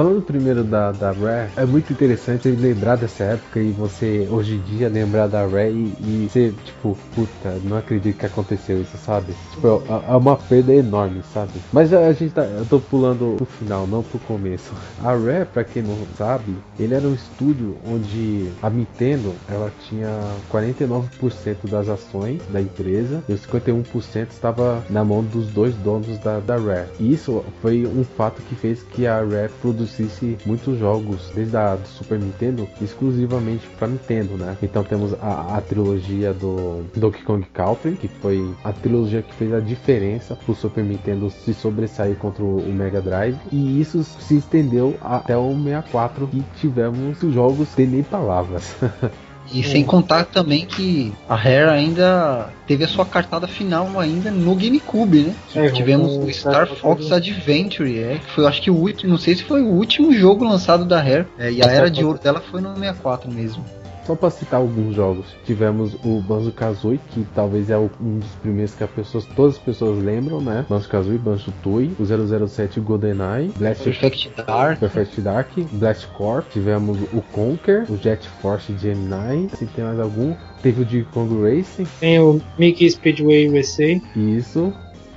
[0.00, 4.60] Falando primeiro da, da Rare, é muito interessante lembrar dessa época e você hoje em
[4.60, 9.34] dia lembrar da Rare e, e ser tipo, puta, não acredito que aconteceu isso, sabe?
[9.50, 11.52] Tipo, é, é uma perda enorme, sabe?
[11.70, 14.72] Mas a, a, gente tá, eu tô pulando pro final, não pro começo.
[15.04, 20.08] A Rare, pra quem não sabe, ele era um estúdio onde a Nintendo ela tinha
[20.50, 26.40] 49% das ações da empresa e os 51% estava na mão dos dois donos da,
[26.40, 26.88] da Rare.
[26.98, 31.56] E isso foi um fato que fez que a Rare produzisse produzisse muitos jogos, desde
[31.56, 34.56] a do Super Nintendo, exclusivamente para Nintendo, né?
[34.62, 39.52] Então temos a, a, trilogia do Donkey Kong Country, que foi a trilogia que fez
[39.52, 43.36] a diferença pro Super Nintendo se sobressair contra o Mega Drive.
[43.50, 48.76] E isso se estendeu até o 64 e tivemos jogos sem nem palavras.
[49.52, 54.54] E sem contar também que a Rare ainda teve a sua cartada final ainda no
[54.54, 55.34] GameCube, né?
[55.54, 59.34] É, Tivemos o Star Fox Adventure, é, que foi acho que o último, não sei
[59.34, 61.26] se foi o último jogo lançado da Rare.
[61.38, 63.64] É, e a era de ouro dela foi no 64 mesmo.
[64.10, 68.74] Só para citar alguns jogos, tivemos o Banjo Kazooie, que talvez é um dos primeiros
[68.74, 70.66] que pessoas, todas as pessoas lembram, né?
[70.68, 72.04] Banjo Kazooie, Banjo Tooie, o
[72.48, 78.76] 007 GoldenEye, Blast Perfect Dark, Perfect Dark, Blast Corp, tivemos o Conker, o Jet Force
[78.78, 83.92] Gemini, se tem mais algum, teve o Diddy Kong Racing, tem o Mickey Speedway USA,
[84.16, 84.72] isso,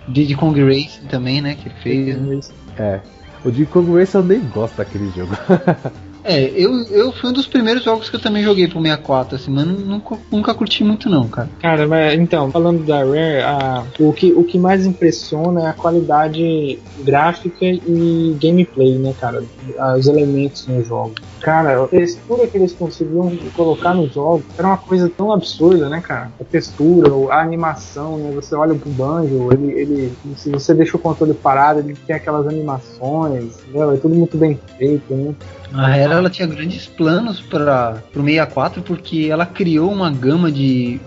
[0.07, 1.55] Diddy Kong Racing também, né?
[1.55, 2.15] Que ele fez.
[2.15, 2.39] Né?
[2.77, 2.99] É.
[3.43, 5.35] O Diddy Kong Racing eu nem gosto daquele jogo.
[6.23, 9.51] É, eu, eu fui um dos primeiros jogos que eu também joguei pro 64, assim,
[9.51, 11.49] mas nunca, nunca curti muito não, cara.
[11.59, 15.73] Cara, mas então, falando da Rare, a, o, que, o que mais impressiona é a
[15.73, 19.43] qualidade gráfica e gameplay, né, cara?
[19.97, 21.15] Os elementos no jogo.
[21.43, 25.99] Cara, a textura que eles conseguiam colocar no jogo era uma coisa tão absurda, né,
[25.99, 26.31] cara?
[26.39, 28.31] A textura, a animação, né?
[28.33, 32.47] Você olha pro banjo, ele, ele se você deixa o controle parado, ele tem aquelas
[32.47, 33.91] animações, entendeu?
[33.91, 35.35] É tudo muito bem feito, né?
[35.73, 41.01] A Hera ela tinha grandes planos para o 64 porque ela criou uma gama de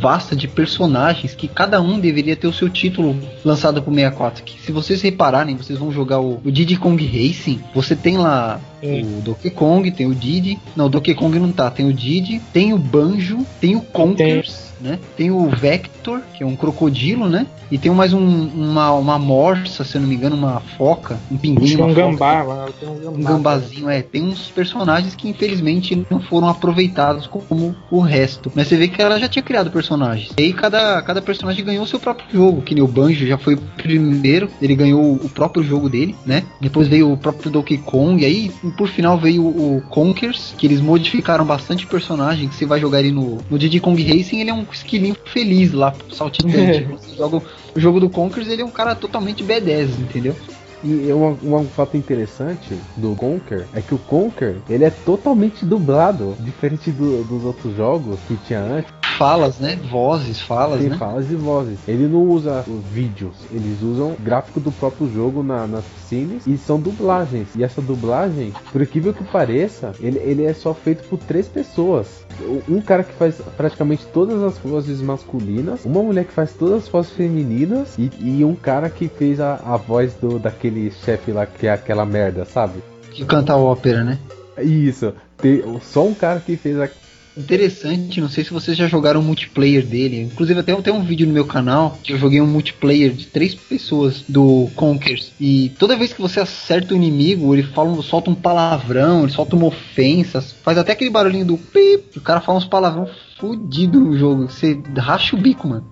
[0.00, 3.14] vasta de personagens que cada um deveria ter o seu título
[3.44, 4.42] lançado para o 64.
[4.44, 8.58] Que se vocês repararem, vocês vão jogar o, o Diddy Kong Racing, você tem lá
[8.82, 9.02] é.
[9.02, 12.72] o Donkey Kong, tem o Diddy, não, Donkey Kong não tá, tem o Diddy, tem
[12.72, 14.98] o Banjo, tem o Conkers né?
[15.16, 17.46] Tem o Vector, que é um crocodilo, né?
[17.70, 21.36] E tem mais um, uma, uma morsa, se eu não me engano, uma foca, um
[21.36, 24.00] pinguim, um gambá, tem um gambá, um gambazinho, é.
[24.00, 28.50] Tem uns personagens que infelizmente não foram aproveitados como o resto.
[28.54, 30.32] Mas você vê que ela já tinha criado personagens.
[30.38, 33.54] E aí cada, cada personagem ganhou seu próprio jogo, que nem o Banjo já foi
[33.54, 36.44] o primeiro, ele ganhou o próprio jogo dele, né?
[36.60, 40.66] Depois veio o próprio Donkey Kong, e aí por final veio o, o Conkers, que
[40.66, 44.40] eles modificaram bastante o personagem, que você vai jogar ele no, no Diddy Kong Racing,
[44.40, 46.84] ele é um esquilinho feliz lá, saltitante.
[46.84, 47.36] Você joga
[47.74, 50.36] o jogo do Conkers, ele é um cara totalmente B10, entendeu?
[50.82, 56.36] E um, um, fato interessante do Conker é que o Conker ele é totalmente dublado,
[56.38, 59.76] diferente do, dos outros jogos que tinha antes falas, né?
[59.90, 60.96] Vozes, falas, Tem né?
[60.96, 61.80] falas e vozes.
[61.88, 66.56] Ele não usa os vídeos, eles usam gráfico do próprio jogo na, nas cines e
[66.56, 67.48] são dublagens.
[67.56, 72.24] E essa dublagem, por incrível que pareça, ele, ele é só feito por três pessoas.
[72.68, 76.88] Um cara que faz praticamente todas as vozes masculinas, uma mulher que faz todas as
[76.88, 81.44] vozes femininas e, e um cara que fez a, a voz do daquele chefe lá
[81.44, 82.78] que é aquela merda, sabe?
[83.10, 84.18] Que canta a ópera, né?
[84.62, 85.12] Isso.
[85.36, 86.88] Tem, só um cara que fez a,
[87.38, 90.22] interessante, não sei se vocês já jogaram o multiplayer dele.
[90.22, 93.54] Inclusive até tem um vídeo no meu canal que eu joguei um multiplayer de três
[93.54, 95.32] pessoas do Conkers.
[95.40, 99.56] E toda vez que você acerta o inimigo, ele fala, solta um palavrão, ele solta
[99.56, 102.18] uma ofensa, faz até aquele barulhinho do pip.
[102.18, 104.48] O cara fala uns palavrão fudido no jogo.
[104.48, 105.86] Você racha o bico, mano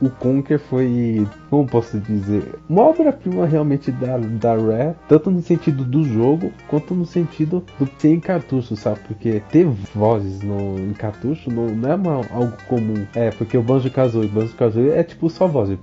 [0.00, 5.84] o Conker foi, como posso dizer, uma obra-prima realmente da, da Rare, tanto no sentido
[5.84, 9.00] do jogo, quanto no sentido do ser em cartucho, sabe?
[9.06, 13.06] Porque ter vozes no, em cartucho não, não é uma, algo comum.
[13.14, 15.78] É, porque o Banjo Kazooie, Banjo Kazooie é tipo só vozes,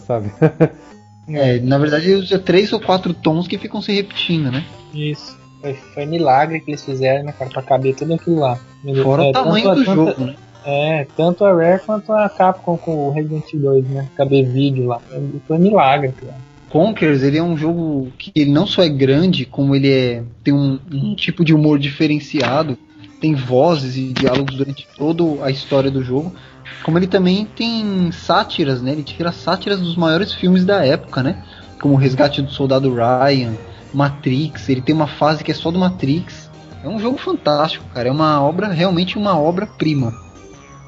[0.00, 0.30] sabe?
[1.30, 4.64] É, na verdade usa três ou quatro tons que ficam se repetindo, né?
[4.94, 5.38] Isso.
[5.60, 8.58] Foi, foi milagre que eles fizeram, né, cara, pra caber tudo aquilo lá.
[9.02, 10.36] Fora é, o tamanho do jogo, né?
[10.70, 14.08] É, tanto a Rare quanto a Capcom com o Resident Evil 2, né?
[14.14, 15.00] Cadê vídeo lá?
[15.46, 16.34] Foi milagre, cara.
[16.68, 20.78] Conkers, ele é um jogo que não só é grande, como ele é tem um,
[20.92, 22.76] um tipo de humor diferenciado,
[23.18, 26.34] tem vozes e diálogos durante toda a história do jogo,
[26.82, 28.92] como ele também tem sátiras, né?
[28.92, 31.42] Ele tira sátiras dos maiores filmes da época, né?
[31.80, 33.54] Como Resgate do Soldado Ryan,
[33.94, 36.50] Matrix, ele tem uma fase que é só do Matrix.
[36.84, 38.08] É um jogo fantástico, cara.
[38.08, 40.27] É uma obra, realmente uma obra-prima.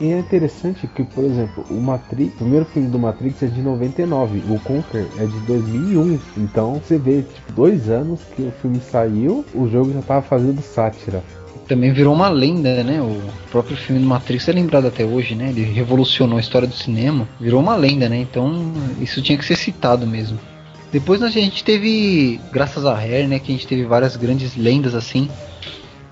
[0.01, 3.61] E é interessante que, por exemplo, o Matrix, o primeiro filme do Matrix é de
[3.61, 6.19] 99, o Conquer é de 2001.
[6.39, 10.63] Então você vê, tipo, dois anos que o filme saiu, o jogo já tava fazendo
[10.63, 11.23] sátira.
[11.69, 13.01] Também virou uma lenda, né?
[13.03, 15.51] O próprio filme do Matrix é lembrado até hoje, né?
[15.51, 18.17] Ele revolucionou a história do cinema, virou uma lenda, né?
[18.21, 20.39] Então isso tinha que ser citado mesmo.
[20.91, 24.95] Depois a gente teve, graças a Rare, né, que a gente teve várias grandes lendas
[24.95, 25.29] assim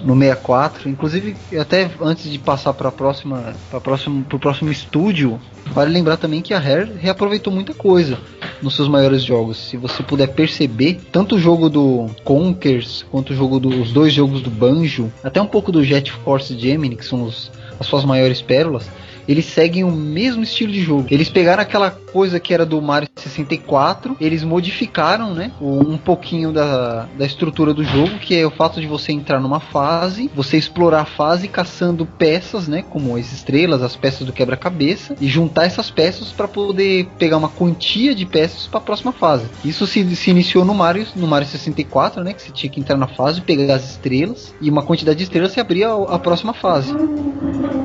[0.02, 0.88] no 64.
[0.88, 5.40] Inclusive, até antes de passar para a próxima, para próximo, pro próximo estúdio,
[5.72, 8.18] vale lembrar também que a Rare reaproveitou muita coisa
[8.62, 9.56] nos seus maiores jogos.
[9.56, 14.40] Se você puder perceber, tanto o jogo do Conkers quanto o jogo dos dois jogos
[14.40, 18.40] do Banjo, até um pouco do Jet Force Gemini, que são os, as suas maiores
[18.40, 18.88] pérolas,
[19.28, 21.06] eles seguem o mesmo estilo de jogo.
[21.10, 27.06] Eles pegaram aquela coisa que era do Mario 64, eles modificaram, né, um pouquinho da,
[27.16, 31.02] da estrutura do jogo, que é o fato de você entrar numa fase, você explorar
[31.02, 35.90] a fase caçando peças, né, como as estrelas, as peças do quebra-cabeça, e juntar essas
[35.90, 39.46] peças para poder pegar uma quantia de peças para a próxima fase.
[39.64, 42.96] Isso se, se iniciou no Mario, no Mario 64, né, que você tinha que entrar
[42.96, 46.54] na fase, pegar as estrelas, e uma quantidade de estrelas se abria a, a próxima
[46.54, 46.94] fase.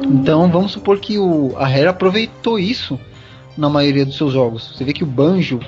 [0.05, 2.99] Então vamos supor que o, a Rare aproveitou isso
[3.57, 4.73] na maioria dos seus jogos.
[4.75, 5.59] Você vê que o Banjo,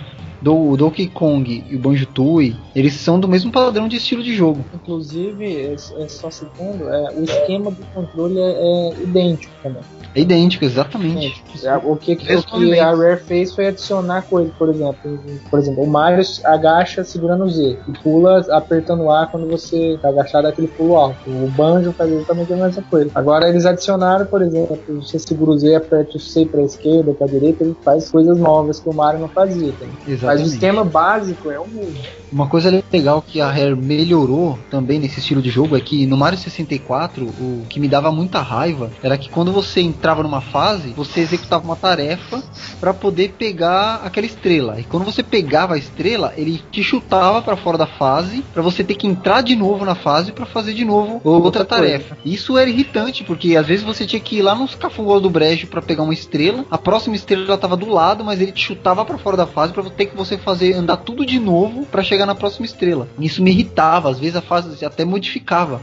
[0.45, 4.21] do, o Donkey Kong e o Banjo Tooie, eles são do mesmo padrão de estilo
[4.21, 4.63] de jogo.
[4.75, 9.81] Inclusive, é, é só segundo, é, o esquema do controle é, é idêntico também.
[10.13, 11.43] É idêntico, exatamente.
[11.63, 15.19] É, o que, o que a Rare fez foi adicionar coisas, por exemplo.
[15.49, 20.47] Por exemplo, o Mario agacha segurando Z e pula apertando A quando você tá agachado
[20.47, 21.17] aquele pulo alto.
[21.27, 23.11] O Banjo faz exatamente a mesma coisa.
[23.13, 27.13] Agora eles adicionaram, por exemplo, você segura o Z e aperta o C pra esquerda,
[27.13, 29.73] pra direita, ele faz coisas novas que o Mario não fazia.
[29.73, 30.34] Tá?
[30.35, 32.09] Mas o esquema básico é o mesmo.
[32.35, 36.17] Uma coisa legal que a Rare melhorou também nesse estilo de jogo é que no
[36.17, 40.89] Mario 64, o que me dava muita raiva era que quando você entrava numa fase,
[40.89, 42.43] você executava uma tarefa
[42.77, 44.77] para poder pegar aquela estrela.
[44.77, 48.83] E quando você pegava a estrela, ele te chutava para fora da fase, para você
[48.83, 52.17] ter que entrar de novo na fase para fazer de novo outra, tarefa.
[52.25, 55.67] Isso era irritante, porque às vezes você tinha que ir lá nos cafungós do brejo
[55.67, 59.05] para pegar uma estrela, a próxima estrela já tava do lado, mas ele te chutava
[59.05, 62.24] para fora da fase para ter que você fazer andar tudo de novo para chegar
[62.25, 63.07] na próxima estrela.
[63.19, 65.81] Isso me irritava, às vezes a fase até modificava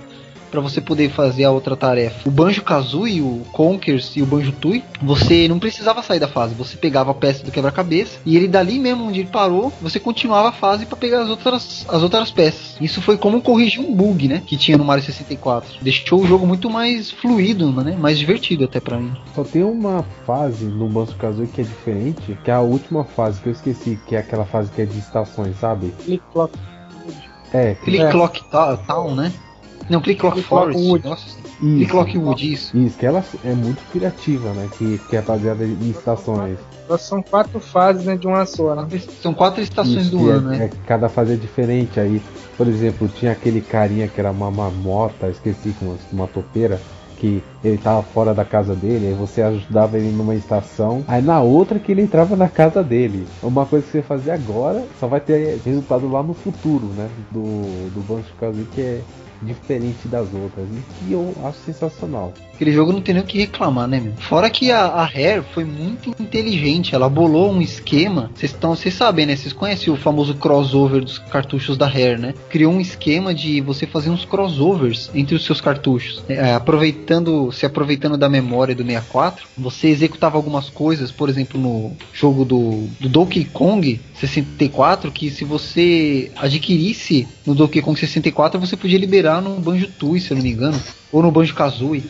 [0.53, 2.29] para você poder fazer a outra tarefa.
[2.29, 6.55] O Banjo Kazooie, o Conkers e o Banjo Tui, você não precisava sair da fase,
[6.55, 10.51] você pegava a peça do quebra-cabeça e ele dali mesmo onde ele parou, você continuava
[10.51, 12.77] a fase para pegar as outras, as outras peças.
[12.81, 15.79] Isso foi como corrigir um bug, né, que tinha no Mario 64.
[15.81, 19.13] Deixou o jogo muito mais fluido, né, mais divertido até para mim.
[19.35, 23.41] Só tem uma fase no Banjo Kazooie que é diferente, que é a última fase
[23.41, 25.95] que eu esqueci, que é aquela fase que é de estações, sabe?
[26.05, 26.59] Click Clock.
[27.55, 28.11] É, Click é.
[28.11, 28.43] Clock
[28.87, 29.33] Town, né?
[29.93, 30.89] Não, Click Clock Forest.
[30.89, 31.07] Wood.
[31.07, 32.75] Nossa, Click Clock Wood, isso.
[32.75, 34.67] Isso, que ela é muito criativa, né?
[34.79, 36.57] Que, que é baseada em estações.
[36.99, 38.89] São quatro fases dentro de uma só, né?
[39.21, 40.65] São quatro estações isso, do é, ano, né?
[40.65, 42.01] É, cada fase é diferente.
[42.01, 42.23] Aí,
[42.57, 46.81] por exemplo, tinha aquele carinha que era uma marmota, esqueci, uma, uma topeira
[47.19, 51.41] que ele tava fora da casa dele, aí você ajudava ele numa estação, aí na
[51.41, 53.29] outra que ele entrava na casa dele.
[53.43, 57.09] Uma coisa que você fazia agora só vai ter resultado lá no futuro, né?
[57.31, 59.01] Do, do Banjo Kazooie que é
[59.43, 60.67] diferente das outras.
[60.71, 62.33] E que eu acho sensacional.
[62.55, 64.13] Aquele jogo não tem nem o que reclamar, né, meu?
[64.15, 66.95] Fora que a, a Rare foi muito inteligente.
[66.95, 68.31] Ela bolou um esquema.
[68.35, 69.35] Vocês sabem, né?
[69.35, 72.35] Vocês conhecem o famoso crossover dos cartuchos da Rare, né?
[72.49, 76.23] Criou um esquema de você fazer uns crossovers entre os seus cartuchos.
[76.29, 81.93] É, aproveitando, se aproveitando da memória do 64, você executava algumas coisas, por exemplo, no
[82.13, 88.77] jogo do, do Donkey Kong 64, que se você adquirisse no Donkey Kong 64, você
[88.77, 92.05] podia liberar no Banjo Tooie, se eu não me engano, ou no Banjo Kazooie.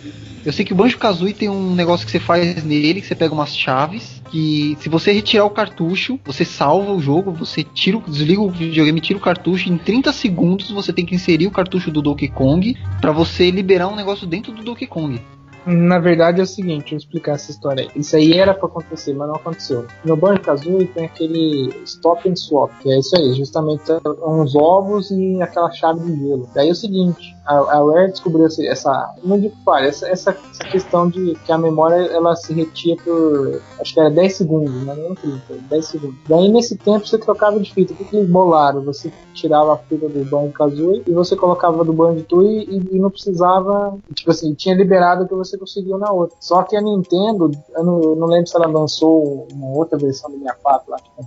[0.45, 3.15] Eu sei que o Banjo Kazooie tem um negócio que você faz nele, que você
[3.15, 8.01] pega umas chaves, que se você retirar o cartucho, você salva o jogo, você tira,
[8.09, 11.93] desliga o videogame, tira o cartucho, em 30 segundos você tem que inserir o cartucho
[11.93, 15.21] do Donkey Kong para você liberar um negócio dentro do Donkey Kong.
[15.65, 17.89] Na verdade é o seguinte, eu explicar essa história.
[17.95, 19.87] Isso aí era para acontecer, mas não aconteceu.
[20.05, 23.85] No Banjo Kazooie tem aquele stop and swap, que é isso aí, justamente
[24.27, 26.49] uns ovos e aquela chave de gelo.
[26.55, 30.65] Daí é o seguinte, a, a Rare descobriu essa, não digo falha, essa, essa, essa,
[30.65, 34.95] questão de que a memória ela se retia por, acho que era 10 segundos, né?
[34.95, 36.17] não 30, 10 segundos.
[36.29, 37.93] Daí nesse tempo você trocava de fita.
[37.93, 38.83] O que, que eles bolaram?
[38.85, 42.99] Você tirava a fita do Banjo Kazooie e você colocava do Banjo Tooie e, e
[42.99, 46.37] não precisava, tipo assim, tinha liberado que você conseguiu na outra.
[46.41, 50.31] Só que a Nintendo, eu não, eu não lembro se ela lançou uma outra versão
[50.31, 51.27] do 64 lá, tipo,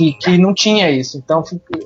[0.00, 1.18] que, que não tinha isso.
[1.18, 1.44] Então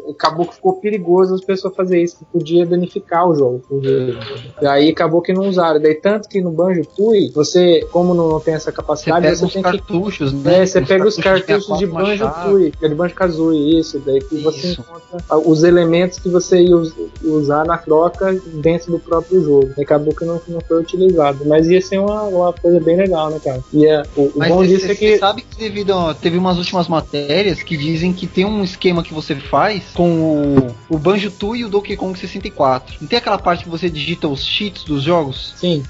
[0.08, 3.62] acabou que ficou perigoso as pessoas fazer isso, que podia danificar o jogo.
[4.62, 5.80] E aí acabou que não usaram.
[5.80, 9.52] Daí tanto que no Banjo Tui, você, como não, não tem essa capacidade, você, você
[9.54, 10.36] tem cartuchos, que.
[10.36, 10.62] Né?
[10.62, 14.20] É, você os pega os cartuchos de Banjo Tui, é de Banjo Kazooie, isso, daí
[14.20, 14.44] que isso.
[14.44, 16.76] você encontra os elementos que você ia
[17.22, 19.74] usar na troca dentro do próprio jogo.
[19.76, 21.44] E acabou que não, não foi utilizado.
[21.46, 23.60] Mas ia ser uma, uma coisa bem legal, né, cara?
[23.72, 25.12] E é, o, o bom disso é que.
[25.14, 28.62] Você sabe que devido a, teve umas últimas matérias que dizem dizem que tem um
[28.62, 32.96] esquema que você faz com o, o Banjo Tooie e o Donkey Kong 64.
[33.00, 35.54] Não tem aquela parte que você digita os cheats dos jogos?
[35.56, 35.82] Sim.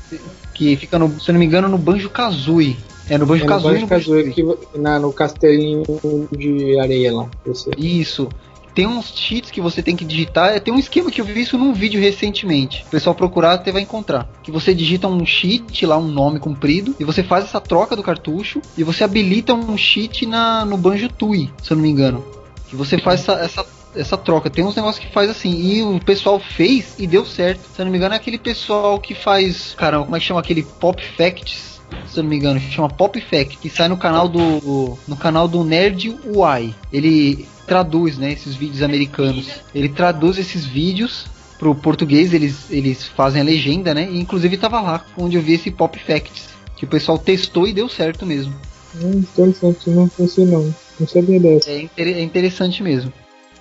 [0.54, 2.76] Que fica, no, se eu não me engano, no Banjo Kazooie.
[3.08, 3.80] É no Banjo é Kazooie.
[3.80, 5.82] No Banjo Kazooie, que, na, no castelinho
[6.30, 7.28] de areia lá.
[7.76, 8.28] Isso
[8.74, 10.50] tem uns cheats que você tem que digitar.
[10.54, 12.84] É, tem um esquema que eu vi isso num vídeo recentemente.
[12.86, 14.28] O pessoal procurar até vai encontrar.
[14.42, 18.02] Que você digita um cheat lá, um nome comprido, e você faz essa troca do
[18.02, 22.24] cartucho e você habilita um cheat na, no Banjo Tui, se eu não me engano.
[22.68, 24.50] Que você faz essa, essa essa troca.
[24.50, 25.54] Tem uns negócios que faz assim.
[25.54, 27.60] E o pessoal fez e deu certo.
[27.74, 29.74] Se eu não me engano, é aquele pessoal que faz.
[29.76, 31.80] Caramba, como é que chama aquele Pop Facts?
[32.08, 34.98] Se eu não me engano, chama Pop Fact, que sai no canal do.
[35.06, 36.74] No canal do Nerd UI.
[36.92, 39.48] Ele traduz, né, esses vídeos americanos.
[39.74, 41.26] Ele traduz esses vídeos
[41.58, 44.08] pro português, eles, eles fazem a legenda, né?
[44.10, 47.72] E inclusive tava lá onde eu vi esse Pop Facts, que o pessoal testou e
[47.72, 48.54] deu certo mesmo.
[48.96, 50.74] Hum, interessante, não não.
[51.00, 51.70] Não sabia dessa.
[51.70, 53.12] É, inter é interessante mesmo.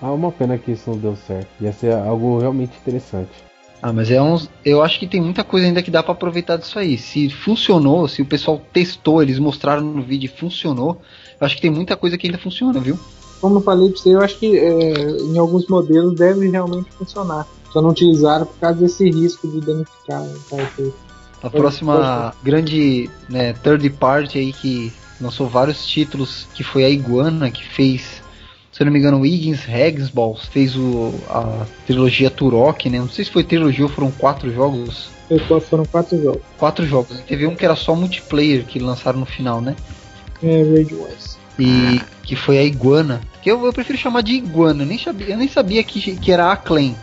[0.02, 1.48] Ah, uma pena que isso não deu certo.
[1.62, 3.32] Ia ser algo realmente interessante.
[3.82, 4.50] Ah, mas é uns.
[4.63, 6.98] Eu acho que tem muita coisa ainda que dá para aproveitar disso aí.
[6.98, 11.02] Se funcionou, se o pessoal testou, eles mostraram no vídeo e funcionou,
[11.39, 12.98] eu acho que tem muita coisa que ainda funciona, viu?
[13.44, 17.46] Como eu falei para você, eu acho que é, em alguns modelos deve realmente funcionar.
[17.74, 20.26] Só não utilizaram por causa desse risco de danificar
[21.44, 27.52] A próxima grande né, third party aí que lançou vários títulos, que foi a Iguana,
[27.52, 28.22] que fez,
[28.72, 29.66] se eu não me engano, o Higgins
[30.14, 33.00] Balls, fez o, a trilogia Turok, né?
[33.00, 35.10] Não sei se foi trilogia ou foram quatro jogos.
[35.68, 36.42] Foram quatro jogos.
[36.58, 37.20] Quatro jogos.
[37.28, 39.76] Teve um que era só multiplayer que lançaram no final, né?
[40.42, 41.38] É, Rage Wars.
[41.60, 43.20] E que foi a Iguana.
[43.44, 44.84] Que eu, eu prefiro chamar de Iguana.
[44.84, 46.94] Eu nem sabia, eu nem sabia que, que era a Clan.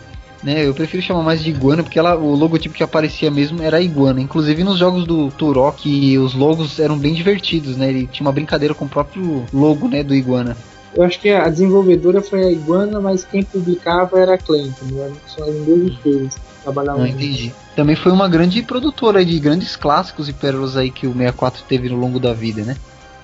[0.43, 3.77] Né, eu prefiro chamar mais de Iguana porque ela, o logotipo que aparecia mesmo era
[3.77, 4.19] a Iguana.
[4.19, 7.89] Inclusive nos jogos do Turok, os logos eram bem divertidos, né?
[7.89, 10.57] Ele tinha uma brincadeira com o próprio logo, né, do Iguana.
[10.95, 15.13] Eu acho que a desenvolvedora foi a Iguana, mas quem publicava era a entendeu?
[15.27, 17.01] São as duas empresas trabalhavam.
[17.01, 17.53] Não entendi.
[17.75, 21.87] Também foi uma grande produtora de grandes clássicos e pérolas aí que o 64 teve
[21.87, 22.75] no longo da vida, né?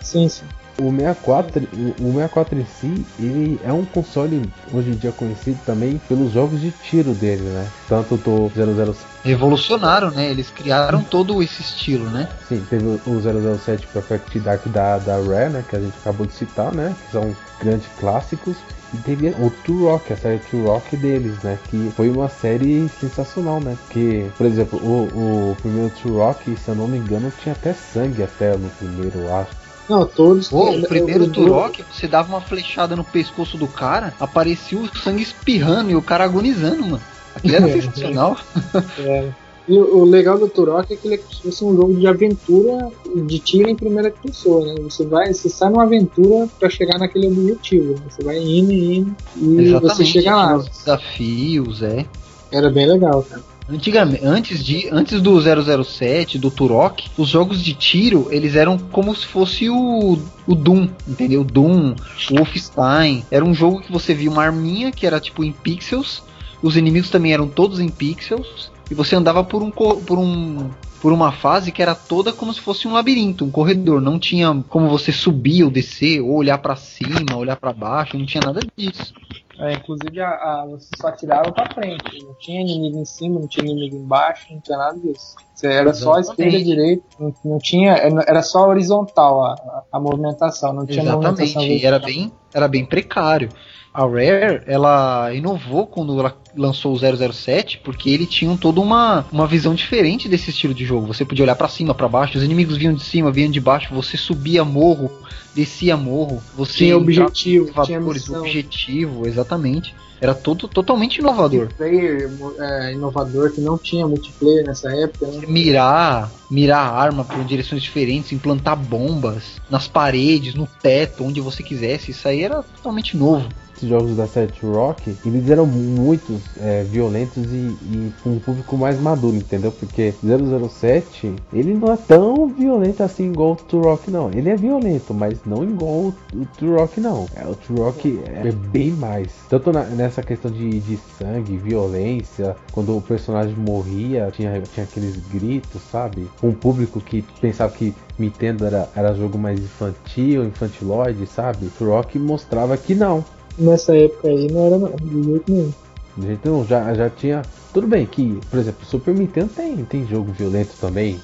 [0.02, 0.46] Sim, sim.
[0.80, 1.68] O 64,
[2.00, 6.62] o 64 em si, ele é um console hoje em dia conhecido também pelos jogos
[6.62, 7.68] de tiro dele, né?
[7.90, 9.00] Tanto do 007.
[9.24, 10.30] Revolucionaram, né?
[10.30, 12.30] Eles criaram todo esse estilo, né?
[12.48, 15.63] Sim, teve o 007 Perfect Dark da, da Rare, né?
[15.68, 16.96] Que a gente acabou de citar, né?
[17.06, 18.58] Que são grandes clássicos.
[18.94, 21.58] E teve o Turok, a série Turok deles, né?
[21.70, 23.76] Que foi uma série sensacional, né?
[23.86, 28.24] Porque, por exemplo, o, o primeiro Turok, se eu não me engano, tinha até sangue
[28.24, 29.67] até no primeiro, acho.
[29.90, 30.50] Não, todos.
[30.50, 34.88] Pô, o primeiro eu, Turok, você dava uma flechada no pescoço do cara, aparecia o
[34.98, 37.02] sangue espirrando e o cara agonizando, mano.
[37.35, 38.38] Aquilo era sensacional.
[39.00, 39.31] É.
[39.67, 42.08] E o, legal do Turok é que ele é como se fosse um jogo de
[42.08, 44.75] aventura de tiro em primeira pessoa, né?
[44.81, 47.92] Você vai, você sai numa aventura para chegar naquele objetivo.
[47.92, 48.00] Né?
[48.10, 50.56] Você vai indo e indo e Exatamente, você chega lá.
[50.56, 52.06] Os desafios, é.
[52.50, 53.44] Era bem legal, cara.
[53.70, 55.38] Antigamente, antes, de, antes do
[55.84, 60.88] 007, do Turok, os jogos de tiro, eles eram como se fosse o, o Doom,
[61.06, 61.44] entendeu?
[61.44, 61.94] Doom,
[62.30, 63.26] Wolfenstein.
[63.30, 66.24] Era um jogo que você via uma arminha que era tipo em pixels,
[66.62, 70.70] os inimigos também eram todos em pixels, e você andava por um, por um
[71.02, 74.02] por uma fase que era toda como se fosse um labirinto, um corredor.
[74.02, 78.26] Não tinha como você subir ou descer, ou olhar para cima, olhar para baixo, não
[78.26, 79.13] tinha nada disso.
[79.60, 82.24] É, inclusive a, a, você só atirava pra frente.
[82.24, 85.36] Não tinha inimigo em cima, não tinha inimigo embaixo, não tinha nada disso.
[85.54, 85.98] Você era Exatamente.
[85.98, 87.94] só a esquerda e direita, não, não, tinha.
[87.94, 91.64] Era só horizontal a, a, a movimentação, não tinha Exatamente, movimentação.
[91.64, 93.50] E era bem, era bem precário
[93.98, 99.48] a Rare, ela inovou quando ela lançou o 007, porque ele tinha toda uma, uma
[99.48, 101.08] visão diferente desse estilo de jogo.
[101.08, 103.95] Você podia olhar para cima, para baixo, os inimigos vinham de cima, vinham de baixo,
[103.95, 105.12] você subia morro,
[105.56, 108.41] descia morro, você tinha objetivo, tinha missão.
[108.41, 109.95] objetivo, exatamente.
[110.21, 111.69] Era todo totalmente inovador.
[111.75, 112.29] Player
[112.60, 115.25] é, inovador que não tinha multiplayer nessa época.
[115.25, 115.41] Né?
[115.48, 121.63] Mirar, mirar a arma por direções diferentes, implantar bombas nas paredes, no teto, onde você
[121.63, 122.12] quisesse.
[122.12, 123.48] Isso aí era totalmente novo
[123.78, 128.75] esses jogos da série Rock, eles eram muito é, violentos e, e, com um público
[128.75, 129.71] mais maduro, entendeu?
[129.71, 134.32] Porque 007, ele não é tão violento assim igual o Turok, não.
[134.32, 137.28] Ele é violento, mas não igual o, o Turok, não.
[137.36, 139.32] É, o Turok é bem mais.
[139.48, 145.17] Tanto na, nessa questão de, de sangue, violência, quando o personagem morria, tinha, tinha aqueles
[145.32, 146.28] gritos, sabe?
[146.42, 151.69] Um público que pensava que Nintendo era, era jogo mais infantil, infantiloide, sabe?
[151.78, 153.23] Turok mostrava que não
[153.58, 155.72] nessa época aí não era de jeito nenhum.
[156.18, 157.42] De jeito nenhum, já, já tinha.
[157.74, 161.20] Tudo bem que, por exemplo, Super Nintendo tem, tem jogo violento também,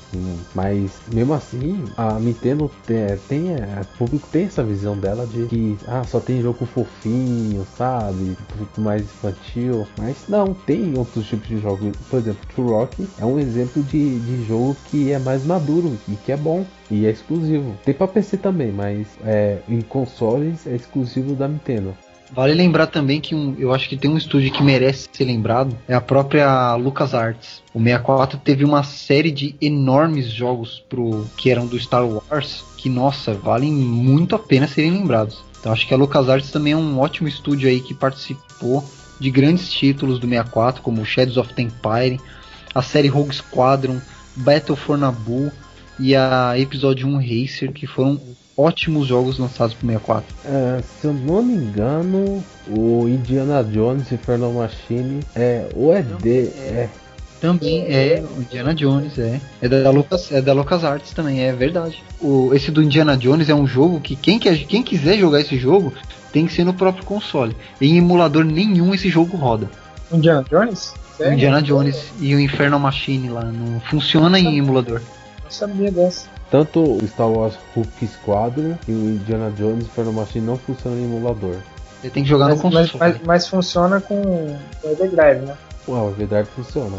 [0.54, 5.48] mas mesmo assim, a Nintendo tem, tem é, o público tem essa visão dela de
[5.48, 8.38] que ah, só tem jogo fofinho, sabe?
[8.50, 11.96] Público mais infantil, mas não, tem outros tipos de jogos.
[12.08, 16.32] Por exemplo, Turok é um exemplo de, de jogo que é mais maduro e que
[16.32, 17.76] é bom e é exclusivo.
[17.84, 21.96] Tem para PC também, mas é, em consoles é exclusivo da Nintendo.
[22.36, 25.78] Vale lembrar também que um, eu acho que tem um estúdio que merece ser lembrado,
[25.88, 27.62] é a própria LucasArts.
[27.72, 32.90] O 64 teve uma série de enormes jogos pro que eram do Star Wars, que
[32.90, 35.44] nossa, valem muito a pena serem lembrados.
[35.60, 38.84] Então acho que a LucasArts também é um ótimo estúdio aí que participou
[39.20, 42.20] de grandes títulos do 64, como Shadows of the Empire,
[42.74, 44.02] a série Rogue Squadron,
[44.38, 45.52] Battle for Naboo
[46.00, 48.20] e a episódio 1 Racer, que foram
[48.58, 50.36] ótimos jogos lançados pro 64.
[50.46, 56.90] É, se eu não me engano, o Indiana Jones Infernal Machine é ou é é
[57.44, 59.42] também é o Indiana Jones, é.
[59.62, 62.02] É da Lucas, é da Lucas Arts também, é verdade.
[62.22, 65.58] O, esse do Indiana Jones é um jogo que quem, quer, quem quiser jogar esse
[65.58, 65.94] jogo
[66.32, 67.54] tem que ser no próprio console.
[67.82, 69.70] Em emulador nenhum esse jogo roda.
[70.10, 70.94] Indiana Jones?
[71.18, 71.34] Sério?
[71.34, 73.44] Indiana Jones e o Infernal Machine lá.
[73.44, 75.02] Não funciona em emulador.
[75.44, 76.33] Não sabia dessa.
[76.50, 81.06] Tanto o Star Wars Hulk Squadron e o Indiana Jones Inferno Machine não funcionam em
[81.06, 81.56] emulador.
[82.02, 82.90] Você tem que jogar mas, no console.
[82.94, 85.56] Mas, mas, mas, funciona com o Everdrive, né?
[85.88, 86.98] Ué, o Everdrive funciona.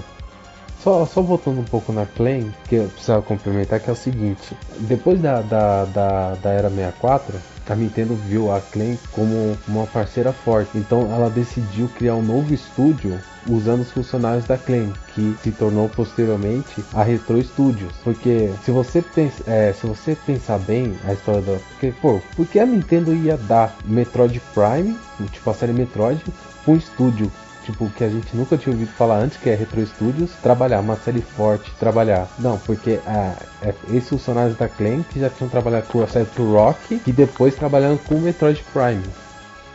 [0.83, 4.57] Só, só voltando um pouco na Claim, que eu precisava complementar, que é o seguinte:
[4.81, 7.35] depois da, da, da, da Era 64,
[7.73, 12.53] a Nintendo viu a Claim como uma parceira forte, então ela decidiu criar um novo
[12.53, 17.93] estúdio usando os funcionários da Claim, que se tornou posteriormente a Retro Studios.
[18.03, 21.59] Porque se você, pensa, é, se você pensar bem a história da.
[21.71, 24.97] Porque, pô, porque a Nintendo ia dar Metroid Prime,
[25.31, 26.21] tipo a série Metroid,
[26.67, 27.31] um estúdio
[27.65, 30.97] tipo, que a gente nunca tinha ouvido falar antes, que é Retro Studios, trabalhar uma
[30.97, 32.29] série forte, trabalhar.
[32.39, 36.27] Não, porque ah, é, esses funcionários da Claim que já tinham trabalhado com a série
[36.27, 39.03] pro Rock e depois trabalhando com o Metroid Prime.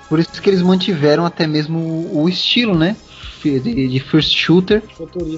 [0.07, 2.95] Por isso que eles mantiveram até mesmo o estilo, né?
[3.43, 4.83] De, de first shooter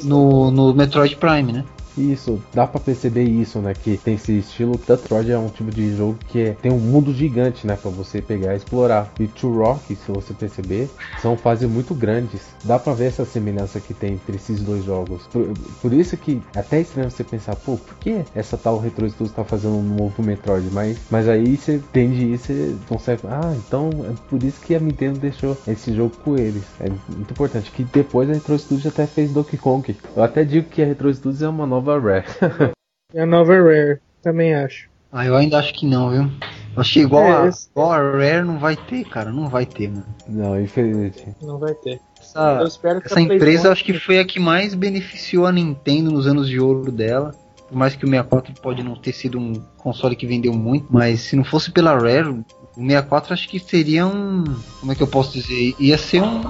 [0.03, 1.65] no, no Metroid Prime, né?
[2.01, 3.73] Isso, dá para perceber isso, né?
[3.73, 4.79] Que tem esse estilo.
[4.87, 7.75] Metroid é um tipo de jogo que é, tem um mundo gigante, né?
[7.75, 9.11] Para você pegar e explorar.
[9.19, 10.89] E Two Rock, se você perceber,
[11.21, 12.41] são fases muito grandes.
[12.63, 15.27] Dá para ver essa semelhança que tem entre esses dois jogos.
[15.27, 19.09] Por, por isso que é até estranho você pensar, pô, por que essa tal Retro
[19.09, 20.67] Studios tá fazendo um novo Metroid?
[20.71, 23.21] Mas, mas aí você entende isso e consegue.
[23.25, 26.63] Ah, então é por isso que a Nintendo deixou esse jogo com eles.
[26.79, 27.71] É muito importante.
[27.71, 29.95] Que depois a Retro Studios até fez Donkey Kong.
[30.15, 32.25] Eu até digo que a Retro Studios é uma nova nova Rare.
[33.13, 34.89] é a nova Rare, também acho.
[35.11, 36.31] Ah, eu ainda acho que não, viu?
[36.77, 39.31] Acho que igual, é, a, igual a Rare não vai ter, cara.
[39.31, 40.05] Não vai ter, mano.
[40.27, 41.35] Não, infelizmente.
[41.41, 41.99] Não vai ter.
[42.19, 46.11] Essa, eu espero que essa empresa acho que foi a que mais beneficiou a Nintendo
[46.11, 47.31] nos anos de ouro dela.
[47.67, 51.21] Por mais que o 64 pode não ter sido um console que vendeu muito, mas
[51.21, 54.43] se não fosse pela Rare, o 64 acho que seria um.
[54.79, 55.75] Como é que eu posso dizer?
[55.77, 56.41] Ia ser um.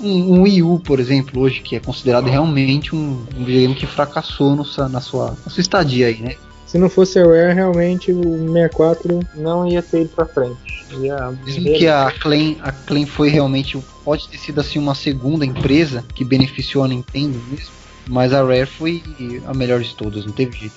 [0.00, 3.86] Um, um Wii U, por exemplo, hoje, que é considerado realmente um, um videogame que
[3.86, 6.36] fracassou no, na, sua, na sua estadia aí, né?
[6.66, 10.84] Se não fosse a Rare, realmente o 64 não ia ter ido pra frente.
[11.00, 11.32] Ia...
[11.44, 13.78] Dizem que a Clan, a Clan foi realmente.
[14.04, 17.74] Pode ter sido assim uma segunda empresa que beneficiou a Nintendo mesmo.
[18.08, 19.02] Mas a Rare foi
[19.46, 20.74] a melhor de todas, não teve jeito.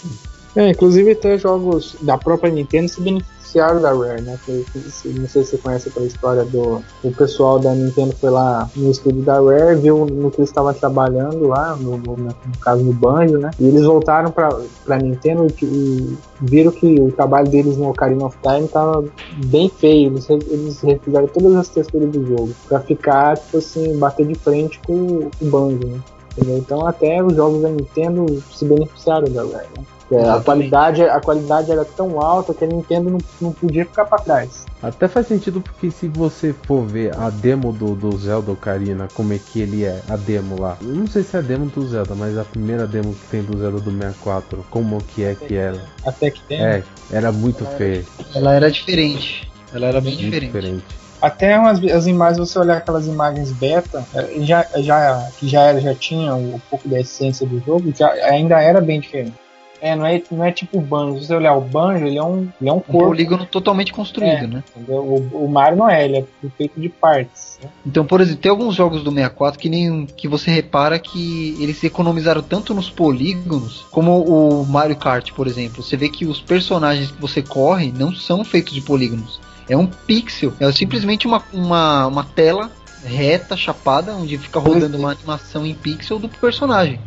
[0.56, 4.39] É, inclusive até jogos da própria Nintendo se beneficiaram da Rare, né?
[4.47, 8.91] não sei se você conhece aquela história do o pessoal da Nintendo foi lá no
[8.91, 13.38] estúdio da Rare, viu no que estavam trabalhando lá, no, no, no, caso do Banjo,
[13.38, 13.52] né?
[13.60, 14.50] E eles voltaram pra,
[14.86, 19.04] pra Nintendo e, e viram que o trabalho deles no Ocarina of Time tava
[19.45, 20.12] bem feio.
[20.12, 24.80] Eles, eles refizeram todas as texturas do jogo pra ficar, tipo assim, bater de frente
[24.86, 26.00] com o Banjo, né?
[26.38, 26.58] Entendeu?
[26.58, 29.84] Então até os jogos da Nintendo se beneficiaram da Rare, né?
[30.18, 34.20] A qualidade, a qualidade era tão alta que a Nintendo não, não podia ficar para
[34.20, 34.66] trás.
[34.82, 39.34] Até faz sentido porque se você for ver a demo do, do Zelda Ocarina, como
[39.34, 40.78] é que ele é, a demo lá.
[40.82, 43.43] Eu não sei se é a demo do Zelda, mas a primeira demo que tem
[43.43, 45.82] do Zelda do 64, como que é que era.
[46.05, 46.64] Até que tem.
[46.64, 48.05] É, era muito feia.
[48.34, 49.51] Ela era diferente.
[49.74, 50.45] Ela era bem diferente.
[50.45, 50.86] diferente.
[51.22, 55.82] Até umas, as imagens, você olhar aquelas imagens beta, é, já, já, que já, era,
[55.82, 59.34] já tinha um pouco da essência do jogo, já, ainda era bem diferente.
[59.82, 61.19] É, não é, não é tipo o banjo.
[61.19, 63.05] Se você olhar o banjo, ele é um, ele é um corpo.
[63.05, 64.63] Um polígono totalmente construído, é, né?
[64.88, 66.25] O, o Mario não é, ele é
[66.57, 67.59] feito de partes.
[67.63, 67.69] Né?
[67.86, 71.84] Então, por exemplo, tem alguns jogos do 64 que nem que você repara que eles
[71.84, 75.84] economizaram tanto nos polígonos, como o Mario Kart, por exemplo.
[75.84, 79.86] Você vê que os personagens que você corre não são feitos de polígonos é um
[79.86, 80.51] pixel.
[80.59, 82.71] É simplesmente uma, uma, uma tela
[83.05, 86.99] reta, chapada, onde fica rodando uma animação em pixel do personagem.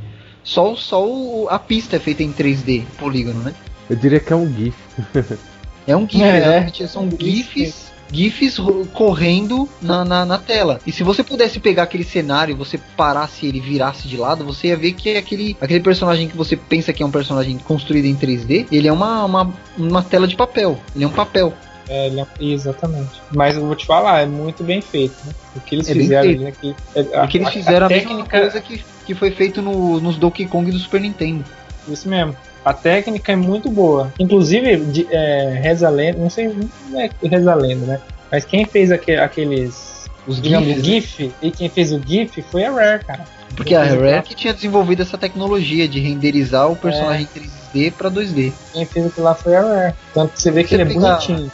[0.44, 3.54] Só, só o, a pista é feita em 3D, polígono, né?
[3.88, 4.76] Eu diria que é um GIF.
[5.86, 6.88] é um GIF, é, exatamente.
[6.88, 8.58] São GIFs GIFs
[8.92, 10.78] correndo na, na, na, tela.
[10.86, 14.76] E se você pudesse pegar aquele cenário, você parasse ele virasse de lado, você ia
[14.76, 18.14] ver que é aquele, aquele personagem que você pensa que é um personagem construído em
[18.14, 20.78] 3D, ele é uma, uma, uma tela de papel.
[20.94, 21.54] Ele é um papel.
[21.88, 23.20] É, é, exatamente.
[23.34, 25.14] Mas eu vou te falar, é muito bem feito.
[25.24, 25.32] Né?
[25.56, 26.76] O que eles é fizeram ali aqui.
[26.94, 28.14] É, a, o que eles fizeram a, a, a técnica...
[28.14, 31.44] mesma coisa que, que foi feito no, nos Donkey Kong do Super Nintendo.
[31.88, 32.36] Isso mesmo.
[32.64, 34.12] A técnica é muito boa.
[34.18, 36.54] Inclusive, de, é, reza lenda, não sei,
[36.88, 38.00] não é reza lenda, né?
[38.30, 40.08] Mas quem fez aqu aqueles.
[40.24, 41.32] Os digamos, GIFs, GIF, né?
[41.42, 43.24] e quem fez o GIF foi a Rare, cara.
[43.56, 47.40] Porque a Rare que tinha desenvolvido essa tecnologia de renderizar o personagem é.
[47.40, 48.52] 3D para 2D.
[48.72, 49.94] Quem fez aquilo lá foi a Rare.
[50.14, 51.50] Tanto que você vê que ele é bonitinho.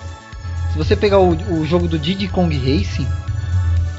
[0.73, 3.07] Se você pegar o, o jogo do Diddy Kong Racing,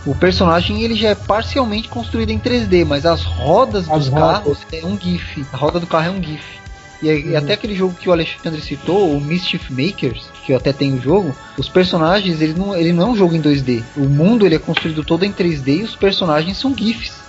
[0.05, 4.37] o personagem ele já é parcialmente construído em 3D, mas as rodas as dos rodas.
[4.37, 5.45] carros é um GIF.
[5.51, 6.59] A roda do carro é um GIF.
[7.01, 7.37] E, hum.
[7.37, 11.01] até aquele jogo que o Alexandre citou, o Mischief Makers, que eu até tenho o
[11.01, 13.83] jogo, os personagens, ele não, ele não é um jogo em 2D.
[13.95, 17.19] O mundo ele é construído todo em 3D e os personagens são GIFs.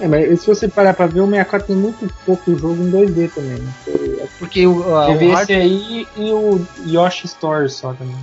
[0.00, 3.30] É, mas se você parar pra ver, o 64 tem muito pouco jogo em 2D
[3.32, 3.58] também.
[3.58, 3.72] Né?
[4.38, 8.16] Porque o, a, Teve o esse aí e o Yoshi Story só também.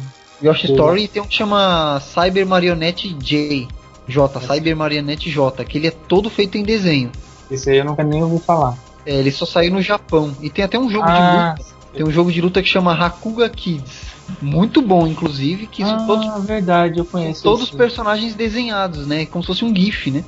[0.43, 3.67] Yoshi Story tem um que chama Cyber Marionette J.
[4.11, 7.11] J, Cyber Marionette J, que ele é todo feito em desenho.
[7.49, 8.77] Esse aí eu nunca nem ouvi falar.
[9.05, 10.35] É, ele só saiu no Japão.
[10.41, 11.75] E tem até um jogo ah, de luta.
[11.93, 14.11] Tem um jogo de luta que chama Hakuga Kids.
[14.41, 15.67] Muito bom, inclusive.
[15.67, 17.41] Que ah, todos, verdade, eu conheço.
[17.43, 19.25] Todos os personagens desenhados, né?
[19.25, 20.23] Como se fosse um GIF, né?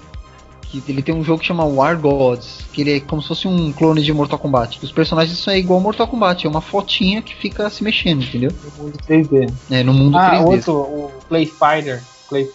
[0.82, 3.48] que ele tem um jogo que chama War Gods, que ele é como se fosse
[3.48, 4.80] um clone de Mortal Kombat.
[4.82, 8.52] Os personagens são igual Mortal Kombat, é uma fotinha que fica se mexendo, entendeu?
[8.64, 9.54] No mundo 3D.
[9.70, 10.46] É, no mundo ah, 3D.
[10.46, 12.02] outro, o Play Fighter.
[12.28, 12.46] Play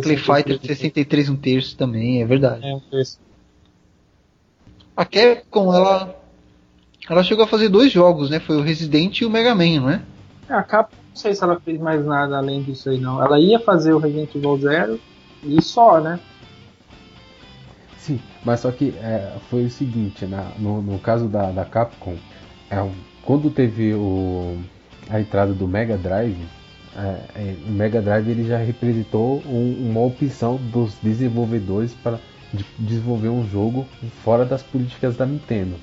[0.00, 0.24] Fighter.
[0.24, 2.66] Play Fighter 63 um terço também, é verdade.
[2.66, 3.18] É um terço.
[4.96, 6.16] A Capcom, ela
[7.08, 8.38] ela chegou a fazer dois jogos, né?
[8.38, 10.02] Foi o Resident e o Mega Man, não é?
[10.48, 13.22] é a Capcom, não sei se ela fez mais nada além disso aí, não.
[13.22, 15.00] Ela ia fazer o Resident Evil Zero
[15.42, 16.20] e só, né?
[17.96, 22.16] Sim, mas só que é, foi o seguinte, na, no, no caso da, da Capcom,
[22.70, 22.90] é,
[23.24, 24.58] quando teve o,
[25.08, 26.38] a entrada do Mega Drive,
[26.96, 32.18] é, é, o Mega Drive ele já representou um, uma opção dos desenvolvedores para
[32.52, 33.86] de, desenvolver um jogo
[34.24, 35.76] fora das políticas da Nintendo,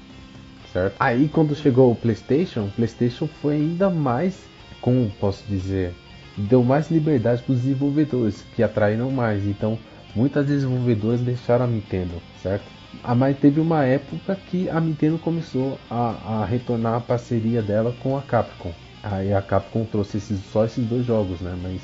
[0.73, 0.95] certo?
[0.99, 4.37] Aí quando chegou o PlayStation, o PlayStation foi ainda mais,
[4.81, 5.93] como posso dizer,
[6.35, 9.45] deu mais liberdade para os desenvolvedores, que atraíram mais.
[9.45, 9.79] Então
[10.13, 12.65] muitas desenvolvedoras deixaram a Nintendo, certo?
[13.03, 17.95] Ah, mas teve uma época que a Nintendo começou a, a retornar a parceria dela
[18.01, 18.73] com a Capcom.
[19.11, 21.57] Aí a Capcom trouxe esses, só esses dois jogos, né?
[21.61, 21.81] Mas,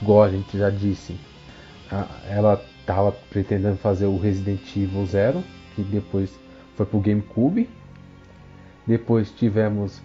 [0.00, 1.16] igual a gente já disse,
[1.90, 5.42] a, ela tava pretendendo fazer o Resident Evil Zero,
[5.74, 6.30] que depois
[6.76, 7.68] foi pro GameCube.
[8.86, 10.00] Depois tivemos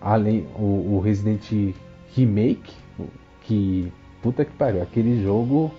[0.00, 1.74] além o, o Resident
[2.14, 2.72] Remake,
[3.42, 3.90] que
[4.22, 5.72] puta que pariu, aquele jogo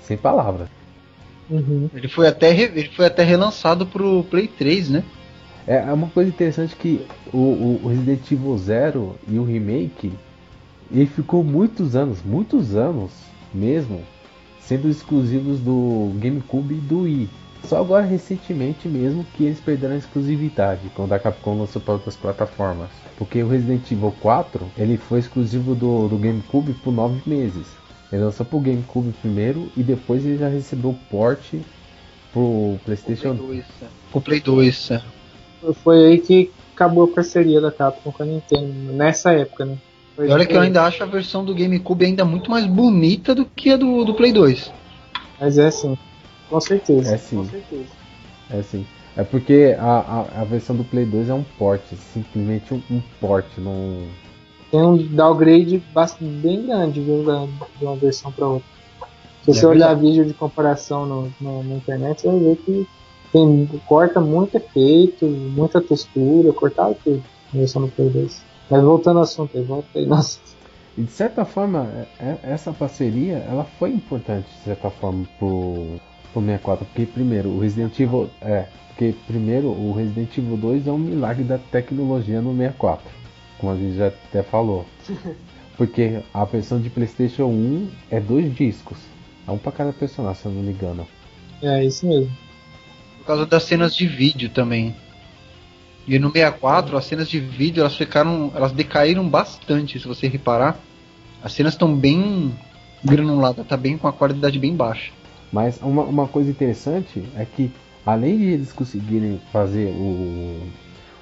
[0.00, 0.68] sem palavras.
[1.50, 1.90] Uhum.
[1.92, 5.04] Ele foi até ele foi até relançado pro Play 3, né?
[5.66, 10.12] É, é uma coisa interessante que o, o Resident Evil Zero e o remake
[10.90, 13.10] ele ficou muitos anos, muitos anos
[13.52, 14.02] mesmo,
[14.60, 17.28] sendo exclusivos do GameCube e do Wii.
[17.64, 22.14] Só agora recentemente mesmo que eles perderam a exclusividade quando a Capcom lançou para outras
[22.14, 22.90] plataformas.
[23.16, 27.66] Porque o Resident Evil 4 ele foi exclusivo do, do GameCube por 9 meses.
[28.12, 31.54] Ele lançou pro GameCube primeiro e depois ele já recebeu o port
[32.32, 33.64] pro PlayStation Play 2.
[33.82, 33.86] É.
[34.10, 35.02] Pro Play 2, é.
[35.72, 39.78] Foi aí que acabou a parceria da Capcom com a Nintendo, nessa época, né?
[40.14, 43.34] Foi e olha que eu ainda acho a versão do GameCube ainda muito mais bonita
[43.34, 44.72] do que a do, do Play 2.
[45.40, 45.96] Mas é sim,
[46.48, 47.14] com certeza.
[47.14, 47.36] É sim.
[47.36, 47.92] Com certeza.
[48.50, 48.86] É sim.
[49.16, 53.00] É porque a, a, a, versão do Play 2 é um port, simplesmente um, um
[53.20, 54.08] port, não.
[54.70, 57.24] Tem um downgrade bastante, bem grande, viu,
[57.78, 58.66] de uma versão para outra.
[59.44, 62.88] Se você é olhar vídeo de comparação no, no, na internet, você vai ver que
[63.34, 67.22] tem, corta muito efeito, muita textura, cortado tudo
[67.52, 68.42] na versão do Play 2.
[68.70, 70.38] Mas voltando ao assunto volta aí, nossa.
[70.96, 76.00] E de certa forma, é, é, essa parceria ela foi importante, de certa forma, pro,
[76.32, 76.86] pro 64.
[76.86, 78.30] Porque, primeiro, o Resident Evil.
[78.40, 83.04] É, porque, primeiro, o Resident Evil 2 é um milagre da tecnologia no 64.
[83.58, 84.86] Como a gente já até falou.
[85.76, 88.96] Porque a versão de PlayStation 1 é dois discos.
[89.48, 91.04] É um pra cada personagem, se eu não me engano.
[91.60, 92.30] É, isso mesmo.
[93.24, 94.94] Por causa das cenas de vídeo também.
[96.06, 98.52] E no 64, as cenas de vídeo elas ficaram.
[98.54, 100.78] elas decaíram bastante, se você reparar.
[101.42, 102.54] As cenas estão bem
[103.02, 105.10] granuladas, tá bem com a qualidade bem baixa.
[105.50, 107.70] Mas uma, uma coisa interessante é que
[108.04, 110.60] além de eles conseguirem fazer o,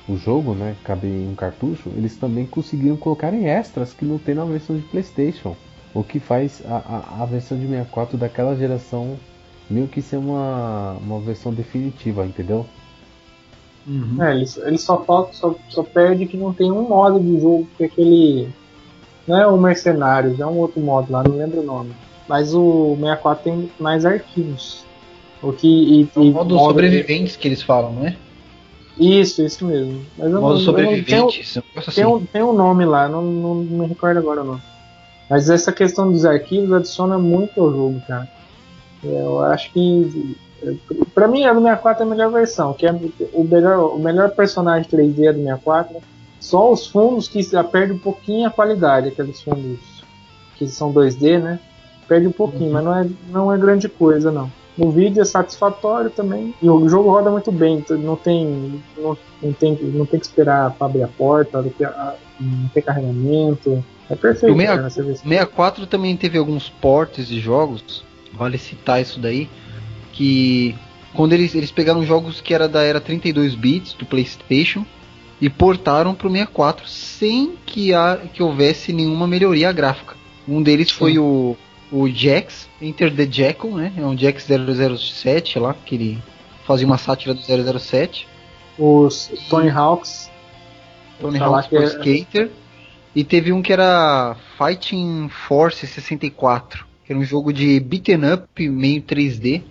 [0.08, 4.18] o jogo, né, caber em um cartucho, eles também conseguiram colocar em extras que não
[4.18, 5.54] tem na versão de PlayStation.
[5.94, 9.16] O que faz a, a, a versão de 64 daquela geração
[9.72, 12.66] meio que ser uma, uma versão definitiva, entendeu?
[13.86, 14.22] Uhum.
[14.22, 17.66] É, ele, ele só falta, só, só perde que não tem um modo de jogo
[17.76, 18.48] que aquele.
[19.26, 21.92] Não é o Mercenários, é um outro modo lá, não lembro o nome.
[22.28, 24.84] Mas o 64 tem mais arquivos.
[25.42, 27.38] O que, e, é o modo, modo sobreviventes de...
[27.38, 28.16] que eles falam, não é?
[28.98, 30.04] Isso, isso mesmo.
[30.16, 31.56] Mas eu modo não, sobreviventes.
[31.56, 34.44] Eu não, tem, tem, um, tem um nome lá, não, não, não me recordo agora
[34.44, 34.60] não.
[35.28, 38.28] Mas essa questão dos arquivos adiciona muito ao jogo, cara.
[39.02, 40.36] Eu acho que
[41.14, 42.92] Pra mim, a do 64 é a melhor versão, que é
[43.32, 45.96] o melhor, o melhor personagem 3D é do 64.
[46.38, 49.78] Só os fundos que já perde um pouquinho a qualidade, aqueles fundos
[50.56, 51.58] que são 2D, né?
[52.06, 52.72] Perde um pouquinho, uhum.
[52.72, 54.50] mas não é, não é grande coisa, não.
[54.78, 59.18] O vídeo é satisfatório também e o jogo roda muito bem, então não tem não,
[59.42, 63.84] não tem não tem que esperar para abrir a porta, não tem carregamento.
[64.08, 64.54] É perfeito.
[64.54, 68.02] O 64 também teve alguns portes de jogos,
[68.32, 69.48] vale citar isso daí
[70.12, 70.74] que
[71.14, 74.84] quando eles, eles pegaram jogos que era da era 32 bits do PlayStation
[75.40, 80.14] e portaram para o 64 sem que, a, que houvesse nenhuma melhoria gráfica.
[80.46, 80.94] Um deles Sim.
[80.94, 81.56] foi o,
[81.90, 83.92] o Jax, Enter the Jackal, né?
[83.96, 86.22] É um Jax 007 lá, que ele
[86.64, 88.28] fazia uma sátira do 007.
[88.78, 90.30] Os Tony Hawks.
[91.20, 91.84] Tony Hawks Pro é...
[91.84, 92.50] Skater.
[93.14, 98.68] E teve um que era Fighting Force 64, que era um jogo de beaten up
[98.68, 99.62] meio 3D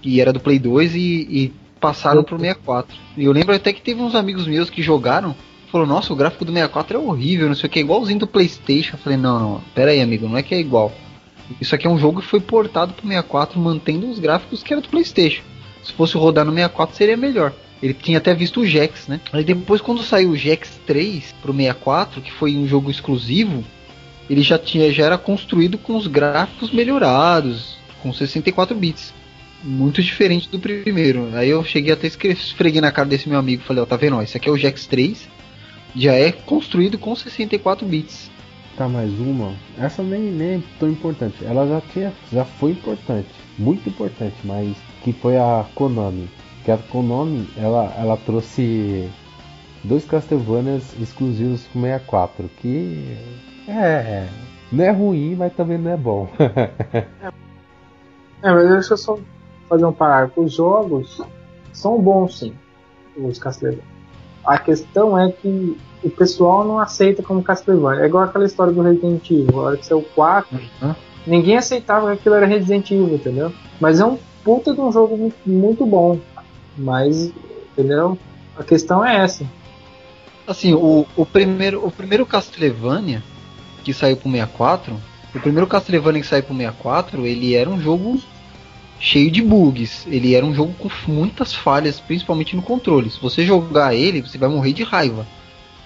[0.00, 2.96] que era do Play 2 e, e passaram pro 64.
[3.16, 5.34] E eu lembro até que teve uns amigos meus que jogaram,
[5.70, 8.26] falou, nossa, o gráfico do 64 é horrível, não sei o que, é igualzinho do
[8.26, 8.96] Playstation.
[8.96, 10.92] Eu falei, não, não, pera aí, amigo, não é que é igual.
[11.60, 14.82] Isso aqui é um jogo que foi portado pro 64, mantendo os gráficos que era
[14.82, 15.42] do Playstation.
[15.82, 17.52] Se fosse rodar no 64 seria melhor.
[17.82, 19.20] Ele tinha até visto o Gex, né?
[19.32, 23.64] Aí depois quando saiu o Gex 3 pro 64, que foi um jogo exclusivo,
[24.30, 29.12] ele já tinha já era construído com os gráficos melhorados, com 64 bits
[29.62, 31.30] muito diferente do primeiro.
[31.34, 34.22] Aí eu cheguei até esfreguei na cara desse meu amigo, falei, ó, tá vendo, ó,
[34.22, 35.28] esse aqui é o Jax 3,
[35.94, 38.30] já é construído com 64 bits.
[38.76, 39.52] Tá, mais uma.
[39.78, 41.36] Essa nem, nem é tão importante.
[41.44, 43.28] Ela já tinha, já foi importante,
[43.58, 46.28] muito importante, mas que foi a Konami.
[46.64, 49.08] Que a Konami, ela, ela trouxe
[49.84, 53.16] dois Castlevanias exclusivos pro 64, que
[53.68, 54.28] é,
[54.72, 56.28] não é ruim, mas também não é bom.
[58.42, 59.18] é, mas deixa eu só
[59.68, 60.42] fazer um parágrafo.
[60.42, 61.20] Os jogos
[61.72, 62.54] são bons, sim,
[63.16, 63.84] os Castlevania.
[64.44, 68.04] A questão é que o pessoal não aceita como Castlevania.
[68.04, 69.60] É igual aquela história do Resident Evil.
[69.60, 70.94] A hora que saiu o 4, uhum.
[71.26, 73.52] ninguém aceitava que aquilo era Resident Evil, entendeu?
[73.80, 76.18] Mas é um puta de um jogo muito, muito bom.
[76.76, 77.32] Mas,
[77.72, 78.18] entendeu?
[78.56, 79.44] A questão é essa.
[80.46, 83.22] Assim, o, o, primeiro, o primeiro Castlevania
[83.92, 85.00] que saiu pro 64,
[85.34, 88.20] o primeiro Castlevania que saiu pro 64, ele era um jogo
[89.00, 90.06] cheio de bugs.
[90.06, 93.10] Ele era um jogo com muitas falhas, principalmente no controle.
[93.10, 95.26] Se você jogar ele, você vai morrer de raiva.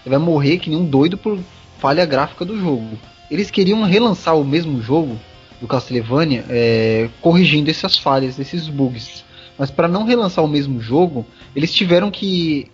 [0.02, 1.38] Você vai morrer que nem um doido por
[1.78, 2.98] falha gráfica do jogo.
[3.30, 5.18] Eles queriam relançar o mesmo jogo
[5.61, 9.24] do Castlevania, é, corrigindo essas falhas, esses bugs.
[9.57, 11.24] Mas para não relançar o mesmo jogo,
[11.55, 12.70] eles tiveram que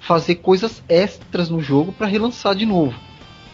[0.00, 2.94] fazer coisas extras no jogo para relançar de novo.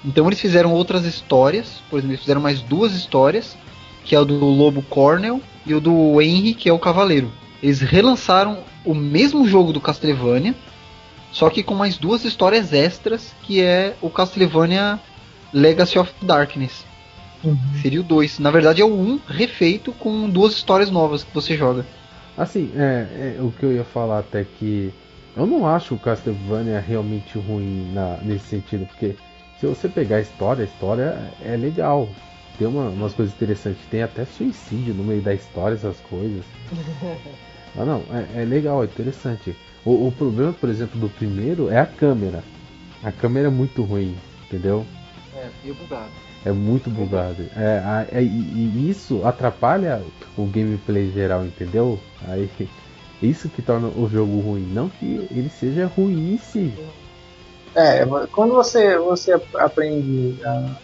[0.05, 3.57] Então eles fizeram outras histórias, por exemplo, eles fizeram mais duas histórias,
[4.05, 7.31] que é o do Lobo Cornell e o do Henry, que é o Cavaleiro.
[7.63, 10.55] Eles relançaram o mesmo jogo do Castlevania,
[11.31, 14.99] só que com mais duas histórias extras, que é o Castlevania
[15.53, 16.85] Legacy of Darkness.
[17.45, 17.59] Uhum.
[17.81, 18.39] Seria o 2.
[18.39, 21.87] Na verdade é o 1 um refeito com duas histórias novas que você joga.
[22.37, 24.93] Assim, é, é, o que eu ia falar até que
[25.37, 29.15] eu não acho o Castlevania realmente ruim na, nesse sentido, porque
[29.61, 32.09] se você pegar a história, a história é legal.
[32.59, 33.81] Tem uma, umas coisas interessantes.
[33.91, 36.45] Tem até suicídio no meio da história, essas coisas.
[37.77, 39.55] ah, não, é, é legal, é interessante.
[39.85, 42.43] O, o, problema, por exemplo, do primeiro é a câmera.
[43.03, 44.87] A câmera é muito ruim, entendeu?
[45.35, 46.11] É, meio bugado.
[46.45, 47.43] É muito bugado.
[47.55, 50.03] É, é, e, e, isso atrapalha
[50.39, 52.01] o gameplay geral, entendeu?
[52.27, 52.49] Aí,
[53.23, 54.67] isso que torna o jogo ruim.
[54.73, 56.73] Não que ele seja ruim em si.
[57.75, 60.77] É, quando você, você aprende a,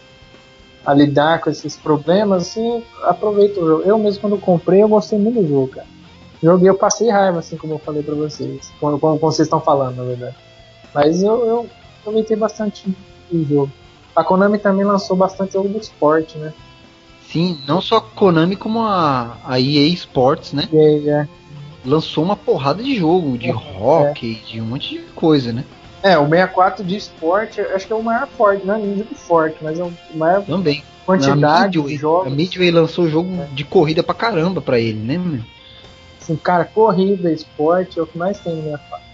[0.85, 3.83] a lidar com esses problemas, assim, aproveita o jogo.
[3.83, 5.87] Eu mesmo quando comprei, eu gostei muito do jogo, cara.
[6.41, 8.71] Joguei, eu passei raiva, assim como eu falei pra vocês.
[8.79, 10.35] Quando, quando vocês estão falando, na verdade.
[10.93, 11.69] Mas eu, eu
[11.99, 12.87] aproveitei bastante
[13.31, 13.71] o jogo.
[14.15, 16.53] A Konami também lançou bastante jogo do esporte, né?
[17.27, 20.69] Sim, não só a Konami como a, a EA Sports, né?
[20.71, 21.27] EA, é.
[21.85, 24.47] Lançou uma porrada de jogo, de é, hockey, é.
[24.47, 25.65] de um monte de coisa, né?
[26.03, 29.57] É, o 64 de esporte, acho que é o maior forte, não é nível forte,
[29.61, 30.83] mas é o maior Também.
[31.05, 32.27] quantidade Midway, de jogos.
[32.31, 33.47] A Midway lançou o jogo é.
[33.53, 35.41] de corrida pra caramba pra ele, né, meu?
[36.21, 39.07] Assim, cara, corrida, esporte é o que mais tem no 64.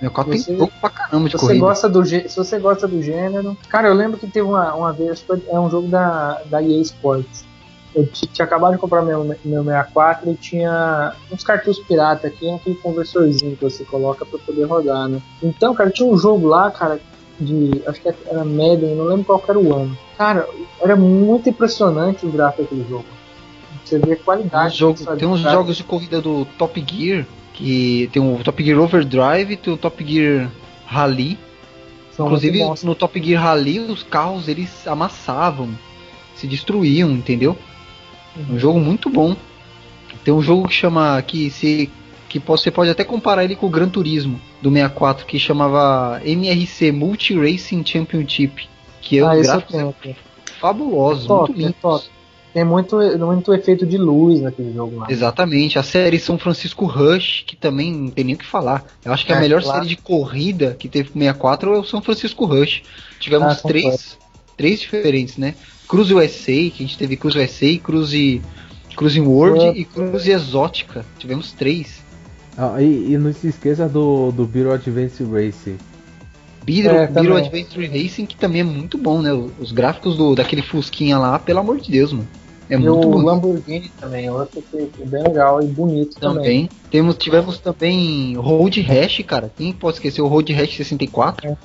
[0.00, 1.64] 64 você, tem pouco pra caramba de você corrida.
[1.64, 3.56] Gosta do, se você gosta do gênero.
[3.68, 7.45] Cara, eu lembro que teve uma, uma vez, é um jogo da, da EA Sports
[7.96, 12.76] eu tinha acabado de comprar meu, meu 64 e tinha uns cartuchos pirata aqui, aquele
[12.76, 15.22] conversorzinho que você coloca para poder rodar, né?
[15.42, 17.00] Então, cara, tinha um jogo lá, cara,
[17.40, 17.82] de.
[17.86, 19.96] Acho que era Madden, não lembro qual era o ano.
[20.18, 20.46] Cara,
[20.78, 23.06] era muito impressionante o gráfico daquele jogo.
[23.82, 24.76] Você vê a qualidade.
[24.76, 27.24] Jogo, tem uns jogos de corrida do Top Gear,
[27.54, 30.50] que tem o Top Gear Overdrive, tem o Top Gear
[30.84, 31.38] Rally.
[32.12, 35.70] São Inclusive no Top Gear Rally os carros eles amassavam,
[36.34, 37.56] se destruíam, entendeu?
[38.50, 39.36] Um jogo muito bom.
[40.24, 41.20] Tem um jogo que chama.
[41.22, 41.90] que se.
[42.28, 46.92] que você pode até comparar ele com o Gran Turismo do 64, que chamava MRC
[46.92, 48.68] Multi Racing Championship.
[49.00, 49.94] Que é ah, um gráfico
[50.60, 52.02] fabuloso, top, muito lindo.
[52.56, 55.06] Tem muito, muito efeito de luz naquele jogo lá.
[55.10, 55.78] Exatamente.
[55.78, 58.82] A série São Francisco Rush, que também não tem nem o que falar.
[59.04, 59.80] Eu acho que é, a melhor claro.
[59.80, 62.82] série de corrida que teve com 64 é o São Francisco Rush.
[63.20, 64.18] Tivemos ah, três,
[64.56, 65.54] três diferentes, né?
[65.88, 68.42] Cruze USA, que a gente teve Cruze USA, Cruze,
[68.96, 71.04] Cruise World e Cruze Exótica.
[71.18, 72.04] Tivemos três.
[72.56, 75.76] Ah, e, e, não se esqueça do, do Beetle Advance Racing.
[76.64, 79.30] Beetle, é, Beetle Adventure Racing, que também é muito bom, né?
[79.60, 82.26] Os gráficos do, daquele Fusquinha lá, pelo amor de Deus, mano.
[82.68, 86.36] É e muito o Lamborghini também, outro que é bem legal e bonito também.
[86.36, 86.70] também.
[86.90, 89.52] Temos, tivemos também Road Rash, cara.
[89.56, 91.46] Quem pode esquecer o Road Rash 64?
[91.46, 91.56] É.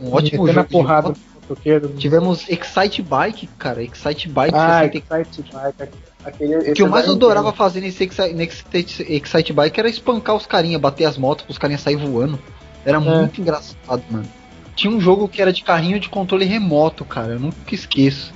[0.00, 0.68] Um ótimo jogo.
[0.68, 1.12] porrada.
[1.46, 1.88] Toqueiro.
[1.90, 3.82] Tivemos Excite Bike, cara.
[3.82, 5.30] Excite Bike ah, 64.
[5.30, 5.94] Excite Bike.
[6.24, 10.78] Aquele, o que eu mais adorava fazer nesse Excite, Excite Bike era espancar os carinha,
[10.78, 12.38] bater as motos os carinha sair voando.
[12.84, 13.00] Era é.
[13.00, 14.26] muito engraçado, mano.
[14.74, 17.32] Tinha um jogo que era de carrinho de controle remoto, cara.
[17.32, 18.34] Eu nunca esqueço.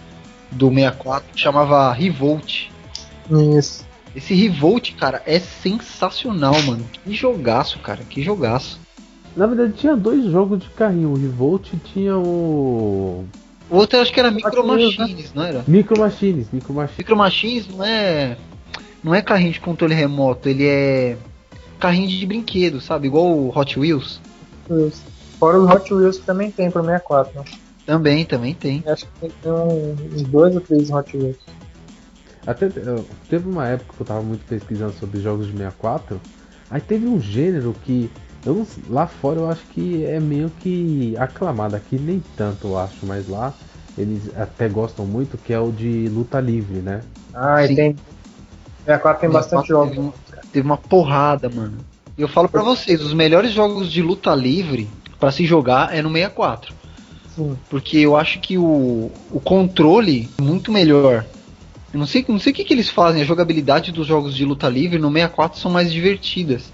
[0.51, 2.71] Do 64, que chamava Revolt.
[3.57, 3.87] Isso.
[4.17, 6.85] Esse Revolt, cara, é sensacional, mano.
[6.93, 8.03] Que jogaço, cara.
[8.03, 8.81] Que jogaço.
[9.37, 13.25] Na verdade tinha dois jogos de carrinho, o Revolt tinha o.
[13.71, 15.65] O outro eu acho que era Micro Machines, não era?
[15.67, 16.99] Micro Machines, Micro Machines.
[16.99, 18.37] Micro Machines não é.
[19.03, 21.17] Não é carrinho de controle remoto, ele é
[21.79, 23.07] carrinho de brinquedo, sabe?
[23.07, 24.21] Igual o Hot Wheels.
[24.69, 25.01] Wheels.
[25.39, 27.45] Fora os Hot Wheels que também tem pro 64, né?
[27.87, 28.83] Também, também tem.
[28.87, 31.37] Acho que tem uns dois ou três Hot Wheels.
[32.47, 32.69] Até
[33.29, 36.21] teve uma época que eu tava muito pesquisando sobre jogos de 64.
[36.71, 38.11] Aí teve um gênero que
[38.45, 43.05] Eu lá fora eu acho que é meio que aclamado, aqui nem tanto eu acho,
[43.05, 43.53] mas lá
[43.99, 47.03] eles até gostam muito, que é o de luta livre, né?
[47.35, 47.97] Ah, e tem.
[48.85, 49.95] 64 tem bastante jogos.
[49.95, 51.79] Teve, teve uma porrada, mano.
[52.17, 54.89] E eu falo para vocês, os melhores jogos de luta livre
[55.19, 56.75] para se jogar é no 64.
[57.35, 57.57] Sim.
[57.69, 61.25] Porque eu acho que o, o controle é muito melhor.
[61.93, 64.45] Eu não sei, não sei o que, que eles fazem, a jogabilidade dos jogos de
[64.45, 66.73] luta livre no 64 são mais divertidas.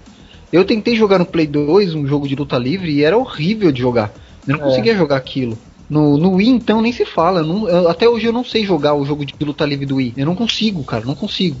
[0.51, 3.81] Eu tentei jogar no Play 2 um jogo de luta livre e era horrível de
[3.81, 4.11] jogar.
[4.47, 4.67] Eu não é.
[4.67, 5.57] conseguia jogar aquilo.
[5.89, 7.41] No, no Wii, então, nem se fala.
[7.43, 10.13] Não, eu, até hoje eu não sei jogar o jogo de luta livre do Wii.
[10.17, 11.57] Eu não consigo, cara, não consigo.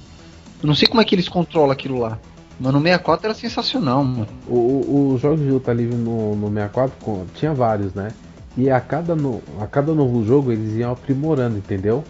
[0.61, 2.17] Eu não sei como é que eles controlam aquilo lá.
[2.59, 4.27] Mas no 64 era sensacional, mano.
[4.47, 8.09] Os jogos de luta livre no, no 64 tinha vários, né?
[8.57, 12.03] E a cada, no, a cada novo jogo eles iam aprimorando, entendeu?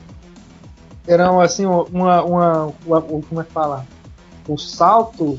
[1.05, 3.85] Eram assim, uma, uma, uma como é que fala?
[4.47, 5.37] O salto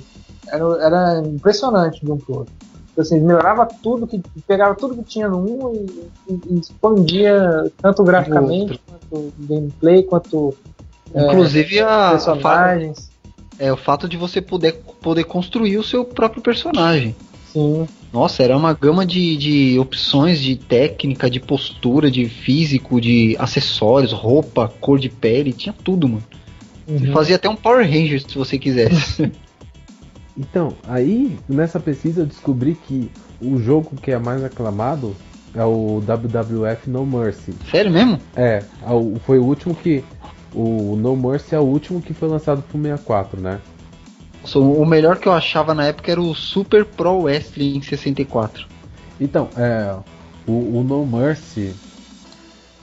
[0.50, 2.54] era, era impressionante de um pro outro.
[2.92, 8.02] Então, assim, melhorava tudo, que pegava tudo que tinha no 1 e, e expandia tanto
[8.02, 10.54] graficamente, quanto gameplay, quanto
[11.14, 13.10] é, Inclusive é, a, personagens.
[13.58, 17.14] A é o fato de você poder, poder construir o seu próprio personagem.
[17.52, 17.86] Sim.
[18.12, 24.12] Nossa, era uma gama de, de opções de técnica, de postura, de físico, de acessórios,
[24.12, 26.24] roupa, cor de pele, tinha tudo, mano.
[26.86, 26.98] Uhum.
[26.98, 29.30] Você fazia até um Power Ranger se você quisesse.
[30.38, 33.10] então, aí nessa pesquisa eu descobri que
[33.40, 35.14] o jogo que é mais aclamado
[35.54, 37.52] é o WWF No Mercy.
[37.70, 38.20] Sério mesmo?
[38.36, 40.04] É, é foi o último que.
[40.54, 43.60] O No Mercy é o último que foi lançado pro 64, né?
[44.54, 48.66] o melhor que eu achava na época era o Super Pro Wrestling 64.
[49.20, 49.94] Então, é,
[50.46, 51.74] o, o, No Mercy,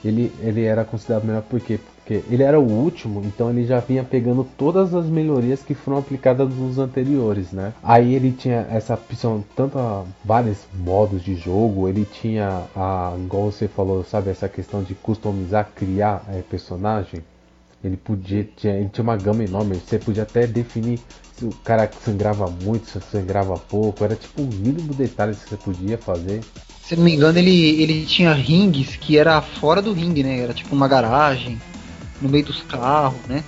[0.04, 4.04] ele, ele era considerado melhor porque, porque ele era o último, então ele já vinha
[4.04, 7.74] pegando todas as melhorias que foram aplicadas nos anteriores, né?
[7.82, 13.52] Aí ele tinha essa opção, tanto a, vários modos de jogo, ele tinha, a, igual
[13.52, 17.24] você falou, sabe, essa questão de customizar, criar é, personagem.
[17.84, 21.00] Ele podia, tinha, ele tinha uma gama enorme, você podia até definir
[21.36, 25.58] se o cara sangrava muito, se sangrava pouco, era tipo o mínimo detalhe que você
[25.58, 26.42] podia fazer.
[26.84, 30.40] Se não me engano, ele, ele tinha rings que era fora do ringue, né?
[30.40, 31.60] Era tipo uma garagem,
[32.22, 33.44] no meio dos carros, né?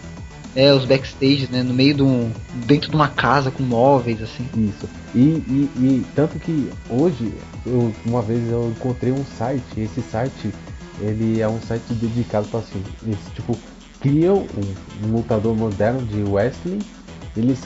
[0.55, 1.61] É, os backstage, né?
[1.61, 2.31] No meio de um.
[2.65, 4.47] dentro de uma casa com móveis, assim.
[4.55, 4.89] Isso.
[5.13, 7.33] E, e, e tanto que hoje,
[7.65, 10.51] eu, uma vez eu encontrei um site, esse site,
[10.99, 13.55] ele é um site dedicado para assim, esse, tipo,
[14.01, 16.79] criam um, um lutador moderno de wrestling
[17.37, 17.59] eles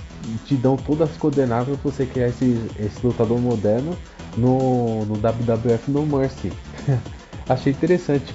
[0.45, 3.97] te dão todas as coordenadas para você criar esse, esse lutador moderno
[4.38, 6.52] no, no WWF No Mercy.
[7.47, 8.34] Achei interessante.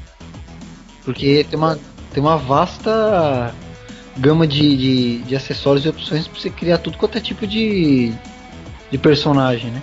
[1.04, 1.78] Porque tem uma,
[2.16, 3.54] tem uma vasta
[4.16, 8.10] gama de, de, de acessórios e opções para você criar tudo quanto é tipo de,
[8.90, 9.82] de personagem, né?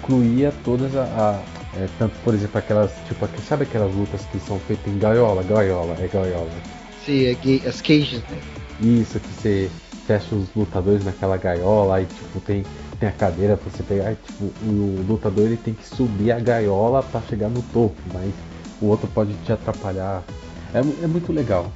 [0.00, 4.58] Incluía todas a, a é, tanto por exemplo aquelas tipo sabe aquelas lutas que são
[4.58, 6.50] feitas em gaiola, gaiola, é gaiola.
[7.06, 8.38] Sim, é as cages, né?
[8.80, 9.70] Isso que você
[10.08, 12.64] fecha os lutadores naquela gaiola e tipo tem,
[12.98, 16.40] tem a cadeira pra você pegar e, tipo, o lutador ele tem que subir a
[16.40, 18.32] gaiola para chegar no topo, mas
[18.82, 20.24] o outro pode te atrapalhar.
[20.74, 21.70] É, é muito legal.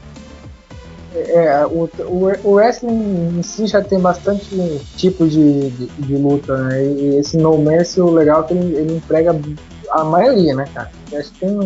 [1.14, 6.16] É, é o, o, o, wrestling em si já tem bastante tipo de, de, de
[6.16, 6.84] luta, né?
[6.84, 9.38] E esse No Mercy, o legal é que ele, ele emprega
[9.90, 10.90] a maioria, né, cara?
[11.11, 11.59] Eu acho que tem,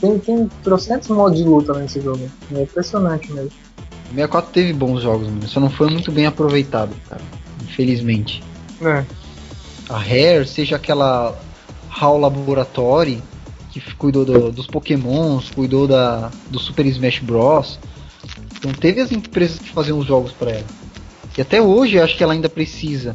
[0.00, 2.20] tem, tem trocentos modos de luta nesse jogo.
[2.54, 3.50] É impressionante mesmo.
[4.10, 5.46] O 64 teve bons jogos, mano.
[5.46, 7.20] Só não foi muito bem aproveitado, cara.
[7.62, 8.42] Infelizmente.
[8.80, 9.04] É.
[9.90, 11.38] A Rare, seja aquela
[11.90, 13.22] HAL Laboratory,
[13.80, 17.78] que cuidou do, dos Pokémons, cuidou da, do Super Smash Bros.
[18.56, 20.66] Então teve as empresas que faziam os jogos para ela.
[21.36, 23.14] E até hoje acho que ela ainda precisa.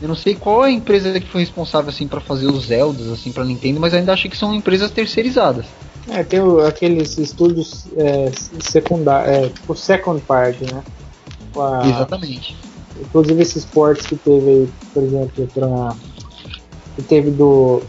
[0.00, 3.08] Eu não sei qual é a empresa que foi responsável assim para fazer os Zeldas
[3.10, 5.66] assim para Nintendo, mas ainda acho que são empresas terceirizadas.
[6.08, 8.30] É, tem o, aqueles estúdios é,
[8.60, 10.82] secundários, é, tipo second party, né?
[11.56, 12.56] A, Exatamente.
[13.00, 15.96] Inclusive esses ports que teve aí, por exemplo, pra,
[16.94, 17.82] que teve do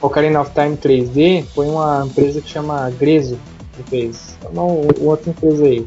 [0.00, 3.38] Ocarina of Time 3D, foi uma empresa que chama Grezo
[3.76, 4.36] que fez.
[4.44, 5.86] É uma outra empresa aí.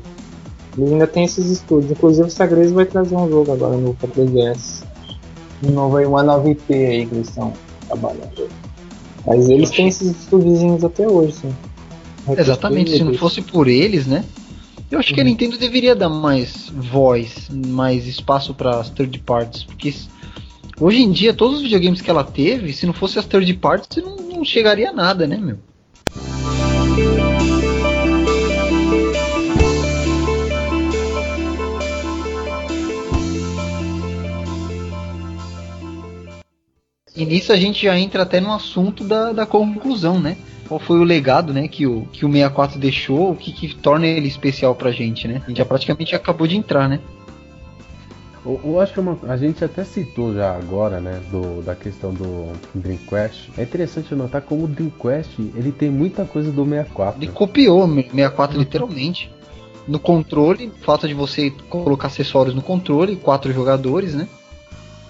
[0.77, 1.91] Eles ainda tem esses estúdios.
[1.91, 4.83] Inclusive essa Grezo vai trazer um jogo agora no 3DS.
[5.63, 7.53] Um novo, uma nova IP aí que eles estão
[7.87, 8.49] trabalhando.
[9.25, 11.53] Mas eles têm esses estúdios até hoje, sim.
[12.37, 14.23] Exatamente, se não fosse por eles, né?
[14.89, 15.15] Eu acho uhum.
[15.15, 15.29] que a uhum.
[15.29, 19.93] Nintendo deveria dar mais voz, mais espaço para as third parties, porque
[20.81, 24.03] hoje em dia todos os videogames que ela teve, se não fosse as third parties,
[24.03, 25.59] não, não chegaria a nada, né, meu?
[37.15, 40.37] E nisso a gente já entra até no assunto da, da conclusão, né?
[40.67, 44.07] Qual foi o legado, né, que o, que o 64 deixou, o que, que torna
[44.07, 45.41] ele especial pra gente, né?
[45.45, 46.99] A gente já praticamente acabou de entrar, né?
[48.45, 52.13] Eu, eu acho que uma, a gente até citou já agora, né, do, da questão
[52.13, 53.51] do Dreamcast.
[53.57, 57.21] É interessante notar como o Dreamcast ele tem muita coisa do 64.
[57.21, 59.31] Ele copiou o 64 literalmente.
[59.87, 64.27] No controle, falta de você colocar acessórios no controle, quatro jogadores, né?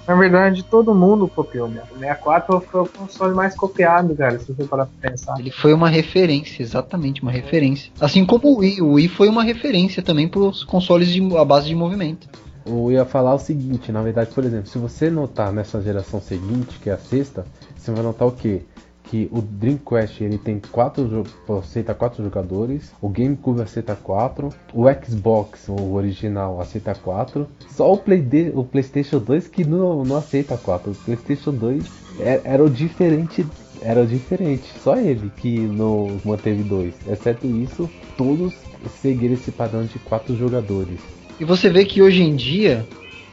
[0.08, 1.84] Na verdade, todo mundo copiou, né?
[1.92, 5.40] O 64 foi o console mais copiado, cara, se você parar pra pensar.
[5.40, 7.92] Ele foi uma referência, exatamente, uma referência.
[8.00, 11.46] Assim como o Wii, o Wii foi uma referência também para os consoles de, à
[11.46, 12.28] base de movimento.
[12.66, 16.80] Eu ia falar o seguinte, na verdade, por exemplo, se você notar nessa geração seguinte,
[16.80, 17.46] que é a sexta,
[17.76, 18.62] você vai notar o quê?
[19.04, 21.24] Que o Dreamcast ele tem quatro,
[21.60, 27.98] aceita quatro jogadores, o GameCube aceita quatro, o Xbox, o original, aceita quatro, só o,
[27.98, 30.92] Play de, o PlayStation 2 que não, não aceita quatro.
[30.92, 31.84] O PlayStation 2
[32.20, 33.46] era, era o diferente
[33.82, 34.64] era diferente.
[34.84, 36.94] Só ele que não manteve dois.
[37.08, 38.54] Exceto isso, todos
[39.02, 41.00] seguiram esse padrão de quatro jogadores.
[41.42, 42.86] E você vê que hoje em dia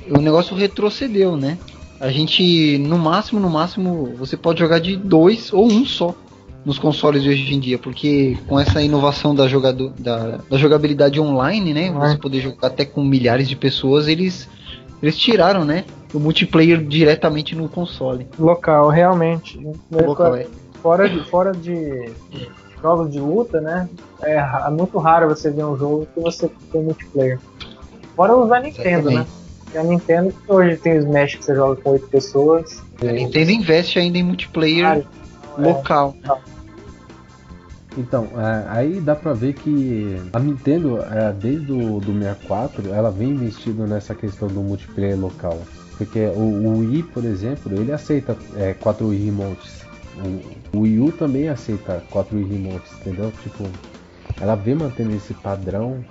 [0.09, 1.59] o negócio retrocedeu, né?
[2.01, 6.15] A gente, no máximo, no máximo, você pode jogar de dois ou um só
[6.65, 11.21] nos consoles de hoje em dia, porque com essa inovação da, jogador, da, da jogabilidade
[11.21, 11.93] online, né?
[11.93, 14.49] Você poder jogar até com milhares de pessoas, eles,
[15.03, 15.85] eles tiraram, né?
[16.15, 18.27] O multiplayer diretamente no console.
[18.39, 19.61] Local, realmente.
[19.93, 20.47] Local, é.
[20.83, 22.11] Fora de, fora de
[22.81, 23.87] jogos de luta, né?
[24.23, 27.39] É, é muito raro você ver um jogo que você tem multiplayer.
[28.19, 29.25] Fora os da Nintendo, né?
[29.73, 32.83] E a Nintendo hoje tem os Smash que você joga com 8 pessoas.
[33.01, 35.03] A Nintendo investe ainda em multiplayer ah,
[35.57, 36.17] local.
[36.25, 36.37] É,
[37.97, 43.09] então, é, aí dá pra ver que a Nintendo, é, desde o do 64, ela
[43.09, 45.57] vem investindo nessa questão do multiplayer local.
[45.97, 49.87] Porque o, o Wii, por exemplo, ele aceita é, 4 Wii remotes.
[50.73, 53.33] O, o Wii U também aceita 4 Wii remotes, entendeu?
[53.45, 53.63] Tipo,
[54.41, 56.05] ela vem mantendo esse padrão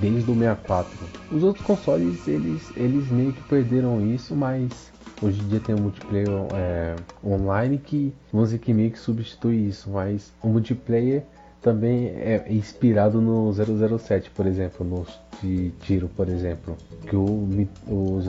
[0.00, 0.90] desde o 64.
[1.30, 5.82] Os outros consoles eles, eles meio que perderam isso, mas hoje em dia tem um
[5.82, 11.22] multiplayer é, online que vamos dizer que meio que substitui isso, mas o multiplayer
[11.60, 15.06] também é inspirado no 007, por exemplo, no
[15.40, 16.76] de tiro, por exemplo,
[17.08, 17.48] que o,
[17.88, 18.20] o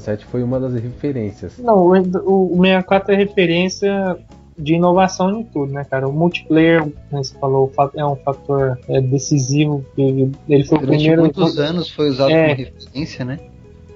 [0.00, 1.58] 007 foi uma das referências.
[1.58, 4.18] Não, o, o 64 é referência
[4.58, 6.08] de inovação em tudo, né, cara?
[6.08, 9.84] O multiplayer, como você falou, é um fator é, decisivo.
[9.96, 11.22] Ele, ele foi Durante o primeiro.
[11.22, 13.38] muitos anos foi usado é, como referência, né?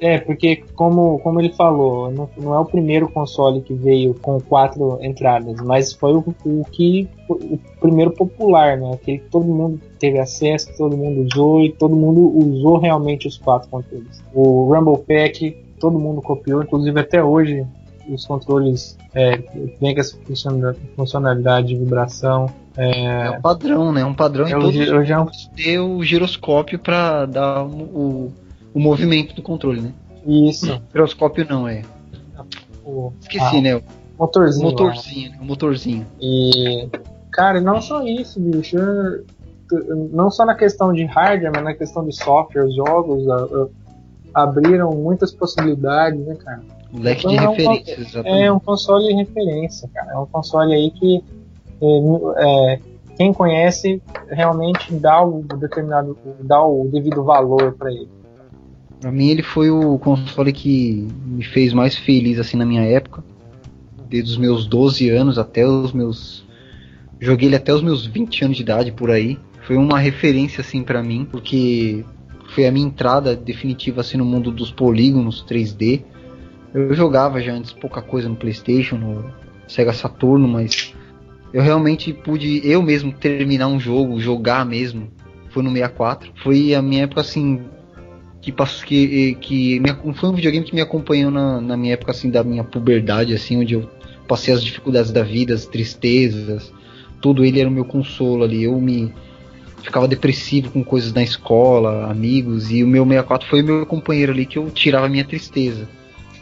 [0.00, 4.40] É, porque como, como ele falou, não, não, é o primeiro console que veio com
[4.40, 8.94] quatro entradas, mas foi o, o que o primeiro popular, né?
[8.94, 13.36] Aquele que todo mundo teve acesso, todo mundo usou e todo mundo usou realmente os
[13.36, 14.24] quatro controles.
[14.32, 17.66] O Rumble Pack, todo mundo copiou, inclusive até hoje
[18.10, 20.16] os controles é, com essa
[20.96, 22.46] funcionalidade de vibração.
[22.76, 24.04] É, é um padrão, né?
[24.04, 25.26] Um padrão em todos eu já...
[25.56, 28.32] ter o giroscópio para dar o,
[28.74, 29.92] o movimento do controle, né?
[30.26, 30.80] Isso.
[30.92, 31.82] Giroscópio não, é.
[32.84, 33.82] O, Esqueci, ah, né?
[34.18, 34.70] Motorzinho.
[34.70, 36.06] Motorzinho, o motorzinho.
[36.20, 36.88] E.
[37.32, 38.76] Cara, não só isso, bicho.
[40.12, 43.24] Não só na questão de hardware, mas na questão de software, os jogos
[44.34, 46.62] abriram muitas possibilidades, né, cara?
[46.92, 48.14] Leque então, de é referências.
[48.16, 50.12] Um, é um console de referência, cara.
[50.12, 51.22] É um console aí que
[51.80, 52.80] é, é,
[53.16, 58.08] quem conhece realmente dá o determinado, dá o devido valor para ele.
[59.00, 63.24] Pra mim ele foi o console que me fez mais feliz assim na minha época.
[64.08, 66.44] Desde os meus 12 anos até os meus.
[67.20, 69.38] Joguei ele até os meus 20 anos de idade por aí.
[69.66, 72.04] Foi uma referência assim para mim, porque
[72.54, 76.02] foi a minha entrada definitiva assim no mundo dos polígonos 3D.
[76.72, 79.32] Eu jogava já antes pouca coisa no PlayStation, no
[79.66, 80.94] Sega Saturno, mas
[81.52, 85.10] eu realmente pude eu mesmo terminar um jogo, jogar mesmo.
[85.50, 86.32] Foi no 64.
[86.42, 87.62] Foi a minha época assim
[88.40, 92.12] que passou que que me, foi um videogame que me acompanhou na, na minha época
[92.12, 93.90] assim da minha puberdade assim, onde eu
[94.28, 96.72] passei as dificuldades da vida, as tristezas,
[97.20, 98.62] tudo ele era o meu consolo ali.
[98.62, 99.12] Eu me
[99.82, 104.30] ficava depressivo com coisas na escola, amigos, e o meu 64 foi o meu companheiro
[104.30, 105.88] ali que eu tirava a minha tristeza.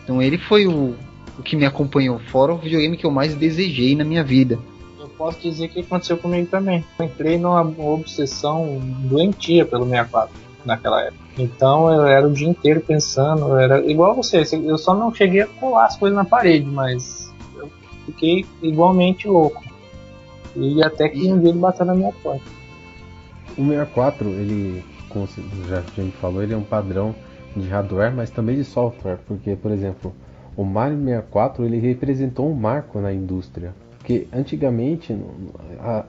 [0.08, 0.94] Então ele foi o,
[1.38, 4.58] o que me acompanhou, fora o videogame que eu mais desejei na minha vida.
[4.98, 6.82] Eu posso dizer que aconteceu comigo também.
[6.98, 10.34] Eu entrei numa obsessão doentia pelo 64
[10.64, 11.22] naquela época.
[11.36, 15.46] Então eu era o dia inteiro pensando, era igual você, eu só não cheguei a
[15.46, 17.70] colar as coisas na parede, mas eu
[18.06, 19.62] fiquei igualmente louco.
[20.56, 22.48] E até que um dia ele bateu na minha porta.
[23.58, 25.28] O 64, ele, como
[25.68, 27.14] já a gente falou, ele é um padrão
[27.58, 30.12] de hardware, mas também de software, porque, por exemplo,
[30.56, 33.72] o Mario 64 ele representou um marco na indústria.
[34.08, 35.14] Porque antigamente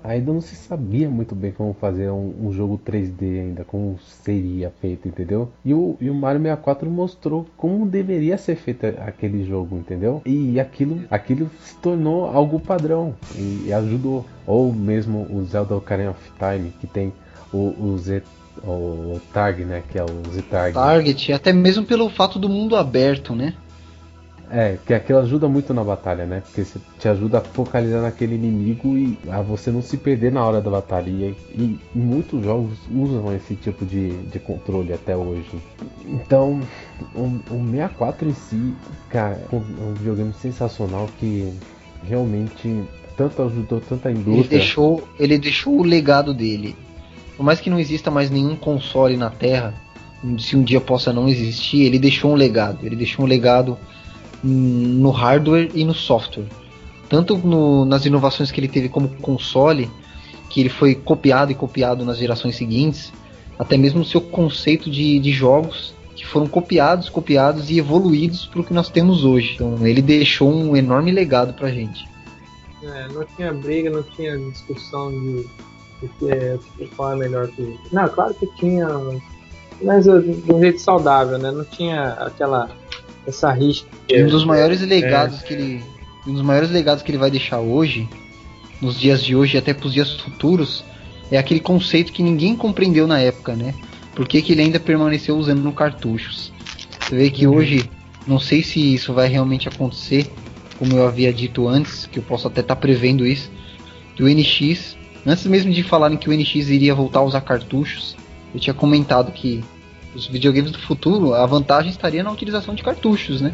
[0.04, 4.72] ainda não se sabia muito bem como fazer um, um, jogo 3D ainda, como seria
[4.80, 5.50] feito, entendeu?
[5.66, 10.22] E o, e o Mario 64 mostrou como deveria ser feito aquele jogo, entendeu?
[10.26, 14.26] E aquilo, aquilo se tornou algo padrão e, e ajudou.
[14.48, 17.12] Ou mesmo o Zelda Ocarina of Time, que tem
[17.52, 18.24] o, o Z
[18.64, 19.84] o Target, né?
[19.90, 20.74] Que é o Z-Target.
[20.74, 23.54] Target, até mesmo pelo fato do mundo aberto, né?
[24.52, 26.42] É, que aquilo ajuda muito na batalha, né?
[26.42, 30.44] Porque você te ajuda a focalizar naquele inimigo e a você não se perder na
[30.44, 31.08] hora da batalha.
[31.08, 35.52] E, e muitos jogos usam esse tipo de, de controle até hoje.
[36.08, 36.60] Então,
[37.14, 38.74] o, o 64 em si,
[39.10, 41.54] cara, é um videogame sensacional que
[42.04, 42.84] realmente
[43.16, 44.40] tanto ajudou tanta indústria.
[44.40, 46.76] Ele deixou, ele deixou o legado dele.
[47.40, 49.74] Por mais que não exista mais nenhum console na Terra,
[50.38, 52.86] se um dia possa não existir, ele deixou um legado.
[52.86, 53.78] Ele deixou um legado
[54.44, 56.48] no hardware e no software.
[57.08, 59.90] Tanto no, nas inovações que ele teve como console,
[60.50, 63.14] que ele foi copiado e copiado nas gerações seguintes,
[63.58, 68.66] até mesmo seu conceito de, de jogos que foram copiados, copiados e evoluídos para o
[68.66, 69.54] que nós temos hoje.
[69.56, 72.06] Então ele deixou um enorme legado para a gente.
[72.84, 75.48] É, não tinha briga, não tinha discussão de,
[76.02, 76.58] de que é,
[76.96, 77.78] qual é melhor que.
[77.92, 78.88] Não, claro que tinha,
[79.82, 81.52] mas de um jeito saudável, né?
[81.52, 82.70] Não tinha aquela
[83.28, 83.86] essa rixa.
[84.12, 85.48] Um dos maiores legados é.
[85.48, 85.84] que ele,
[86.28, 88.08] um dos maiores legados que ele vai deixar hoje,
[88.82, 90.84] nos dias de hoje e até para os dias futuros,
[91.32, 93.74] é aquele conceito que ninguém compreendeu na época, né?
[94.16, 96.52] Por que, que ele ainda permaneceu usando no cartuchos?
[97.00, 97.56] Você vê que uhum.
[97.56, 97.90] hoje,
[98.28, 100.30] não sei se isso vai realmente acontecer,
[100.78, 103.52] como eu havia dito antes, que eu posso até estar tá prevendo isso,
[104.16, 104.98] que o NX,
[105.30, 108.16] antes mesmo de falarem que o NX iria voltar a usar cartuchos,
[108.54, 109.64] eu tinha comentado que
[110.16, 113.54] os videogames do futuro, a vantagem estaria na utilização de cartuchos, né?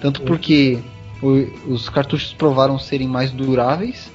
[0.00, 0.78] Tanto porque
[1.22, 4.10] o, os cartuchos provaram serem mais duráveis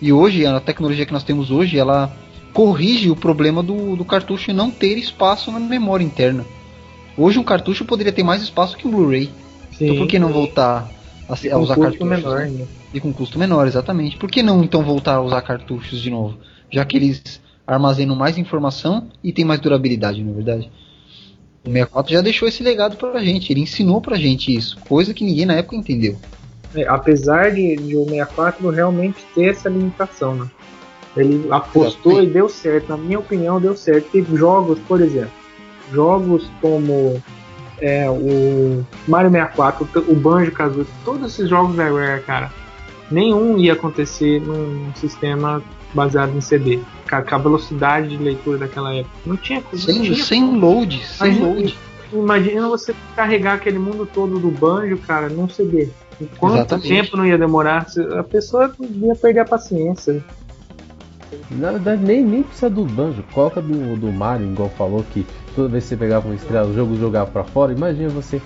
[0.00, 2.14] e hoje a tecnologia que nós temos hoje ela
[2.52, 6.44] corrige o problema do, do cartucho não ter espaço na memória interna.
[7.16, 9.30] Hoje um cartucho poderia ter mais espaço que um Blu-ray.
[9.80, 10.88] Então por que não voltar
[11.28, 12.06] a, a usar cartuchos?
[12.06, 12.66] Menor, né?
[12.92, 14.16] E com custo menor, exatamente.
[14.16, 16.38] Por que não então voltar a usar cartuchos de novo?
[16.70, 20.70] Já que eles armazenam mais informação e tem mais durabilidade, não é verdade?
[21.64, 25.24] O 64 já deixou esse legado pra gente, ele ensinou pra gente isso, coisa que
[25.24, 26.18] ninguém na época entendeu.
[26.74, 30.50] É, apesar de, de, o 64 realmente ter essa limitação, né?
[31.16, 34.08] Ele apostou e deu certo, na minha opinião deu certo.
[34.10, 35.30] Teve jogos, por exemplo,
[35.92, 37.22] jogos como
[37.78, 42.50] é, o Mario 64, o Banjo Kazooie, todos esses jogos da Rare, cara,
[43.12, 45.62] nenhum ia acontecer num sistema
[45.94, 46.80] baseado em CD.
[47.08, 49.14] Com a velocidade de leitura daquela época.
[49.26, 51.78] Não tinha Sem, não tinha sem load, sem imagina, load.
[52.12, 55.90] Imagina você carregar aquele mundo todo do banjo, cara, num CD.
[56.38, 56.88] Quanto Exatamente.
[56.88, 57.86] tempo não ia demorar?
[58.18, 60.22] A pessoa ia perder a paciência.
[61.50, 63.22] Na verdade, nem, nem precisa do banjo.
[63.32, 66.74] Coloca do, do Mario, igual falou, que toda vez que você pegava uma estrela, o
[66.74, 67.72] jogo jogava pra fora.
[67.72, 68.40] Imagina você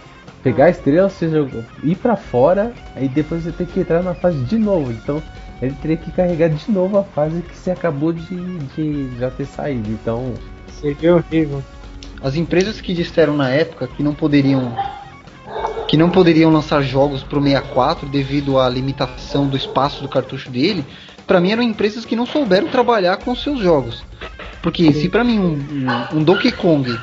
[0.46, 4.14] pegar a estrela, você joga, ir pra fora, aí depois você tem que entrar na
[4.14, 4.92] fase de novo.
[4.92, 5.20] Então
[5.60, 9.44] ele teria que carregar de novo a fase que você acabou de, de já ter
[9.44, 9.90] saído.
[9.90, 10.34] Então.
[10.80, 11.64] Seria horrível.
[12.22, 14.72] As empresas que disseram na época que não poderiam
[15.88, 20.84] que não poderiam lançar jogos pro 64 devido à limitação do espaço do cartucho dele,
[21.26, 24.04] para mim eram empresas que não souberam trabalhar com seus jogos.
[24.62, 26.96] Porque se para mim um, um, um, Donkey Kong,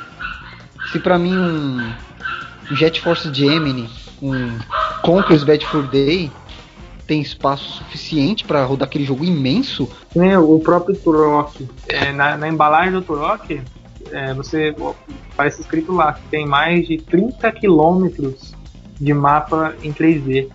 [0.91, 1.93] se para mim um
[2.71, 3.89] Jet Force Gemini,
[4.21, 4.57] um
[5.01, 6.31] Conker's Bad Fur Day,
[7.05, 9.89] tem espaço suficiente para rodar aquele jogo imenso.
[10.15, 11.67] O próprio Turok.
[11.87, 13.61] É, na, na, embalagem do Turok,
[14.11, 14.73] é, você
[15.35, 18.53] parece escrito lá que tem mais de 30 quilômetros
[18.99, 20.49] de mapa em 3D.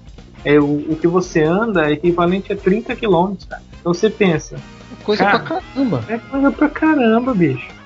[0.45, 3.63] É, o, o que você anda é equivalente a 30 quilômetros, cara.
[3.81, 4.57] Então você pensa.
[4.57, 6.05] É coisa cara, pra caramba.
[6.09, 7.78] É coisa pra caramba, bicho.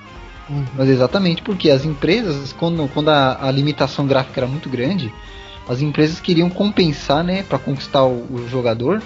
[0.75, 5.11] Mas exatamente porque as empresas, quando, quando a, a limitação gráfica era muito grande,
[5.67, 9.01] as empresas queriam compensar, né, para conquistar o, o, jogador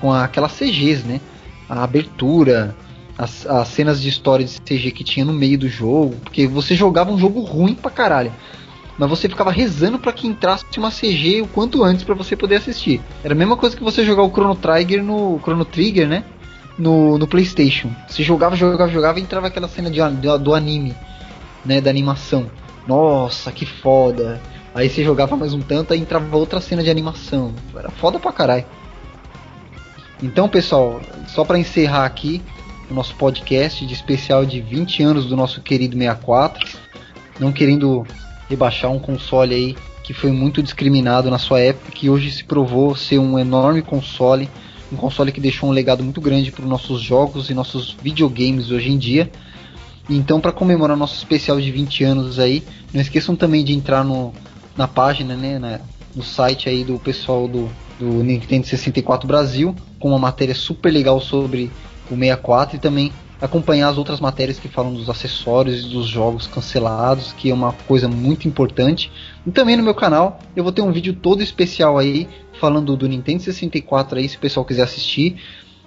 [0.00, 1.20] com aquelas CGs, né?
[1.68, 2.74] A abertura,
[3.16, 6.74] as, as, cenas de história de CG que tinha no meio do jogo, porque você
[6.74, 8.32] jogava um jogo ruim pra caralho.
[8.96, 12.56] Mas você ficava rezando para que entrasse uma CG o quanto antes para você poder
[12.56, 13.00] assistir.
[13.22, 16.24] Era a mesma coisa que você jogar o Chrono Trigger no Chrono Trigger, né?
[16.78, 17.90] No, no PlayStation.
[18.08, 20.94] Você jogava, jogava, jogava e entrava aquela cena de, do, do anime,
[21.64, 21.80] né?
[21.80, 22.48] Da animação.
[22.86, 24.40] Nossa, que foda.
[24.74, 27.52] Aí você jogava mais um tanto, aí entrava outra cena de animação.
[27.76, 28.64] Era foda pra caralho.
[30.22, 32.42] Então, pessoal, só para encerrar aqui
[32.90, 36.78] o nosso podcast de especial de 20 anos do nosso querido 64,
[37.38, 38.06] não querendo
[38.48, 42.96] rebaixar um console aí que foi muito discriminado na sua época, que hoje se provou
[42.96, 44.48] ser um enorme console,
[44.92, 48.70] um console que deixou um legado muito grande para os nossos jogos e nossos videogames
[48.70, 49.30] hoje em dia.
[50.08, 52.62] Então, para comemorar nosso especial de 20 anos aí,
[52.92, 54.32] não esqueçam também de entrar no,
[54.76, 55.80] na página, né,
[56.16, 61.20] no site aí do pessoal do, do Nintendo 64 Brasil, com uma matéria super legal
[61.20, 61.70] sobre
[62.10, 66.46] o 64 e também acompanhar as outras matérias que falam dos acessórios e dos jogos
[66.46, 69.12] cancelados, que é uma coisa muito importante.
[69.48, 72.28] E também no meu canal eu vou ter um vídeo todo especial aí
[72.60, 75.40] falando do Nintendo 64 aí, se o pessoal quiser assistir.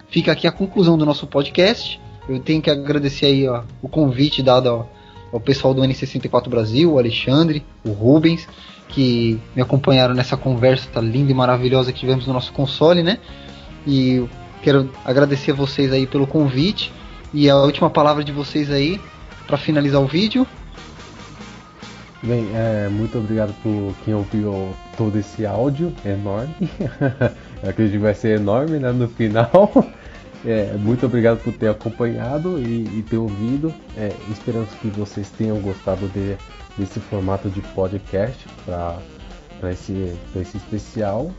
[0.10, 2.02] Fica aqui a conclusão do nosso podcast.
[2.28, 4.92] Eu tenho que agradecer aí ó, o convite dado ao,
[5.32, 8.48] ao pessoal do N64 Brasil, o Alexandre, o Rubens,
[8.88, 13.20] que me acompanharam nessa conversa linda e maravilhosa que tivemos no nosso console, né?
[13.86, 14.26] E
[14.64, 16.92] quero agradecer a vocês aí pelo convite.
[17.32, 19.00] E a última palavra de vocês aí
[19.46, 20.48] para finalizar o vídeo.
[22.23, 26.53] Bem, é, muito obrigado por quem ouviu todo esse áudio enorme.
[27.64, 29.52] Eu acredito que vai ser enorme né, no final.
[30.43, 33.72] É, muito obrigado por ter acompanhado e, e ter ouvido.
[33.95, 36.35] É, esperamos que vocês tenham gostado de,
[36.76, 41.31] desse formato de podcast para esse, esse especial.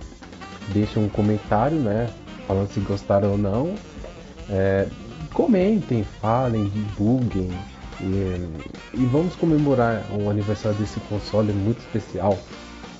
[0.68, 2.08] Deixa um comentário, né?
[2.46, 3.74] Falando se gostaram ou não.
[4.48, 4.86] É,
[5.32, 7.50] comentem, falem, divulguem.
[8.02, 8.48] E,
[8.94, 12.36] e, vamos comemorar o aniversário desse console muito especial.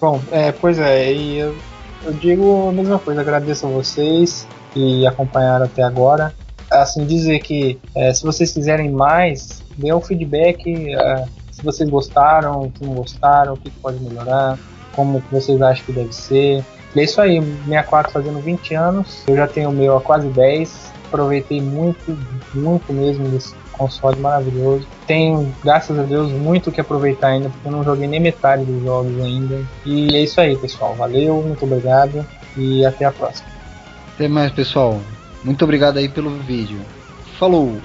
[0.01, 1.57] Bom, é, pois é, e eu,
[2.05, 6.33] eu digo a mesma coisa, agradeço a vocês que acompanharam até agora.
[6.71, 12.73] Assim, dizer que é, se vocês quiserem mais, dê um feedback é, se vocês gostaram,
[12.77, 14.59] se não gostaram, o que pode melhorar,
[14.95, 16.65] como vocês acham que deve ser.
[16.95, 20.29] E é isso aí, 64 fazendo 20 anos, eu já tenho o meu há quase
[20.29, 22.19] 10, aproveitei muito,
[22.55, 24.87] muito mesmo desse console maravilhoso.
[25.07, 28.65] Tenho, graças a Deus, muito o que aproveitar ainda, porque eu não joguei nem metade
[28.65, 29.61] dos jogos ainda.
[29.85, 30.95] E é isso aí, pessoal.
[30.95, 32.25] Valeu, muito obrigado
[32.57, 33.49] e até a próxima.
[34.15, 35.01] Até mais, pessoal.
[35.43, 36.81] Muito obrigado aí pelo vídeo.
[37.39, 37.81] Falou!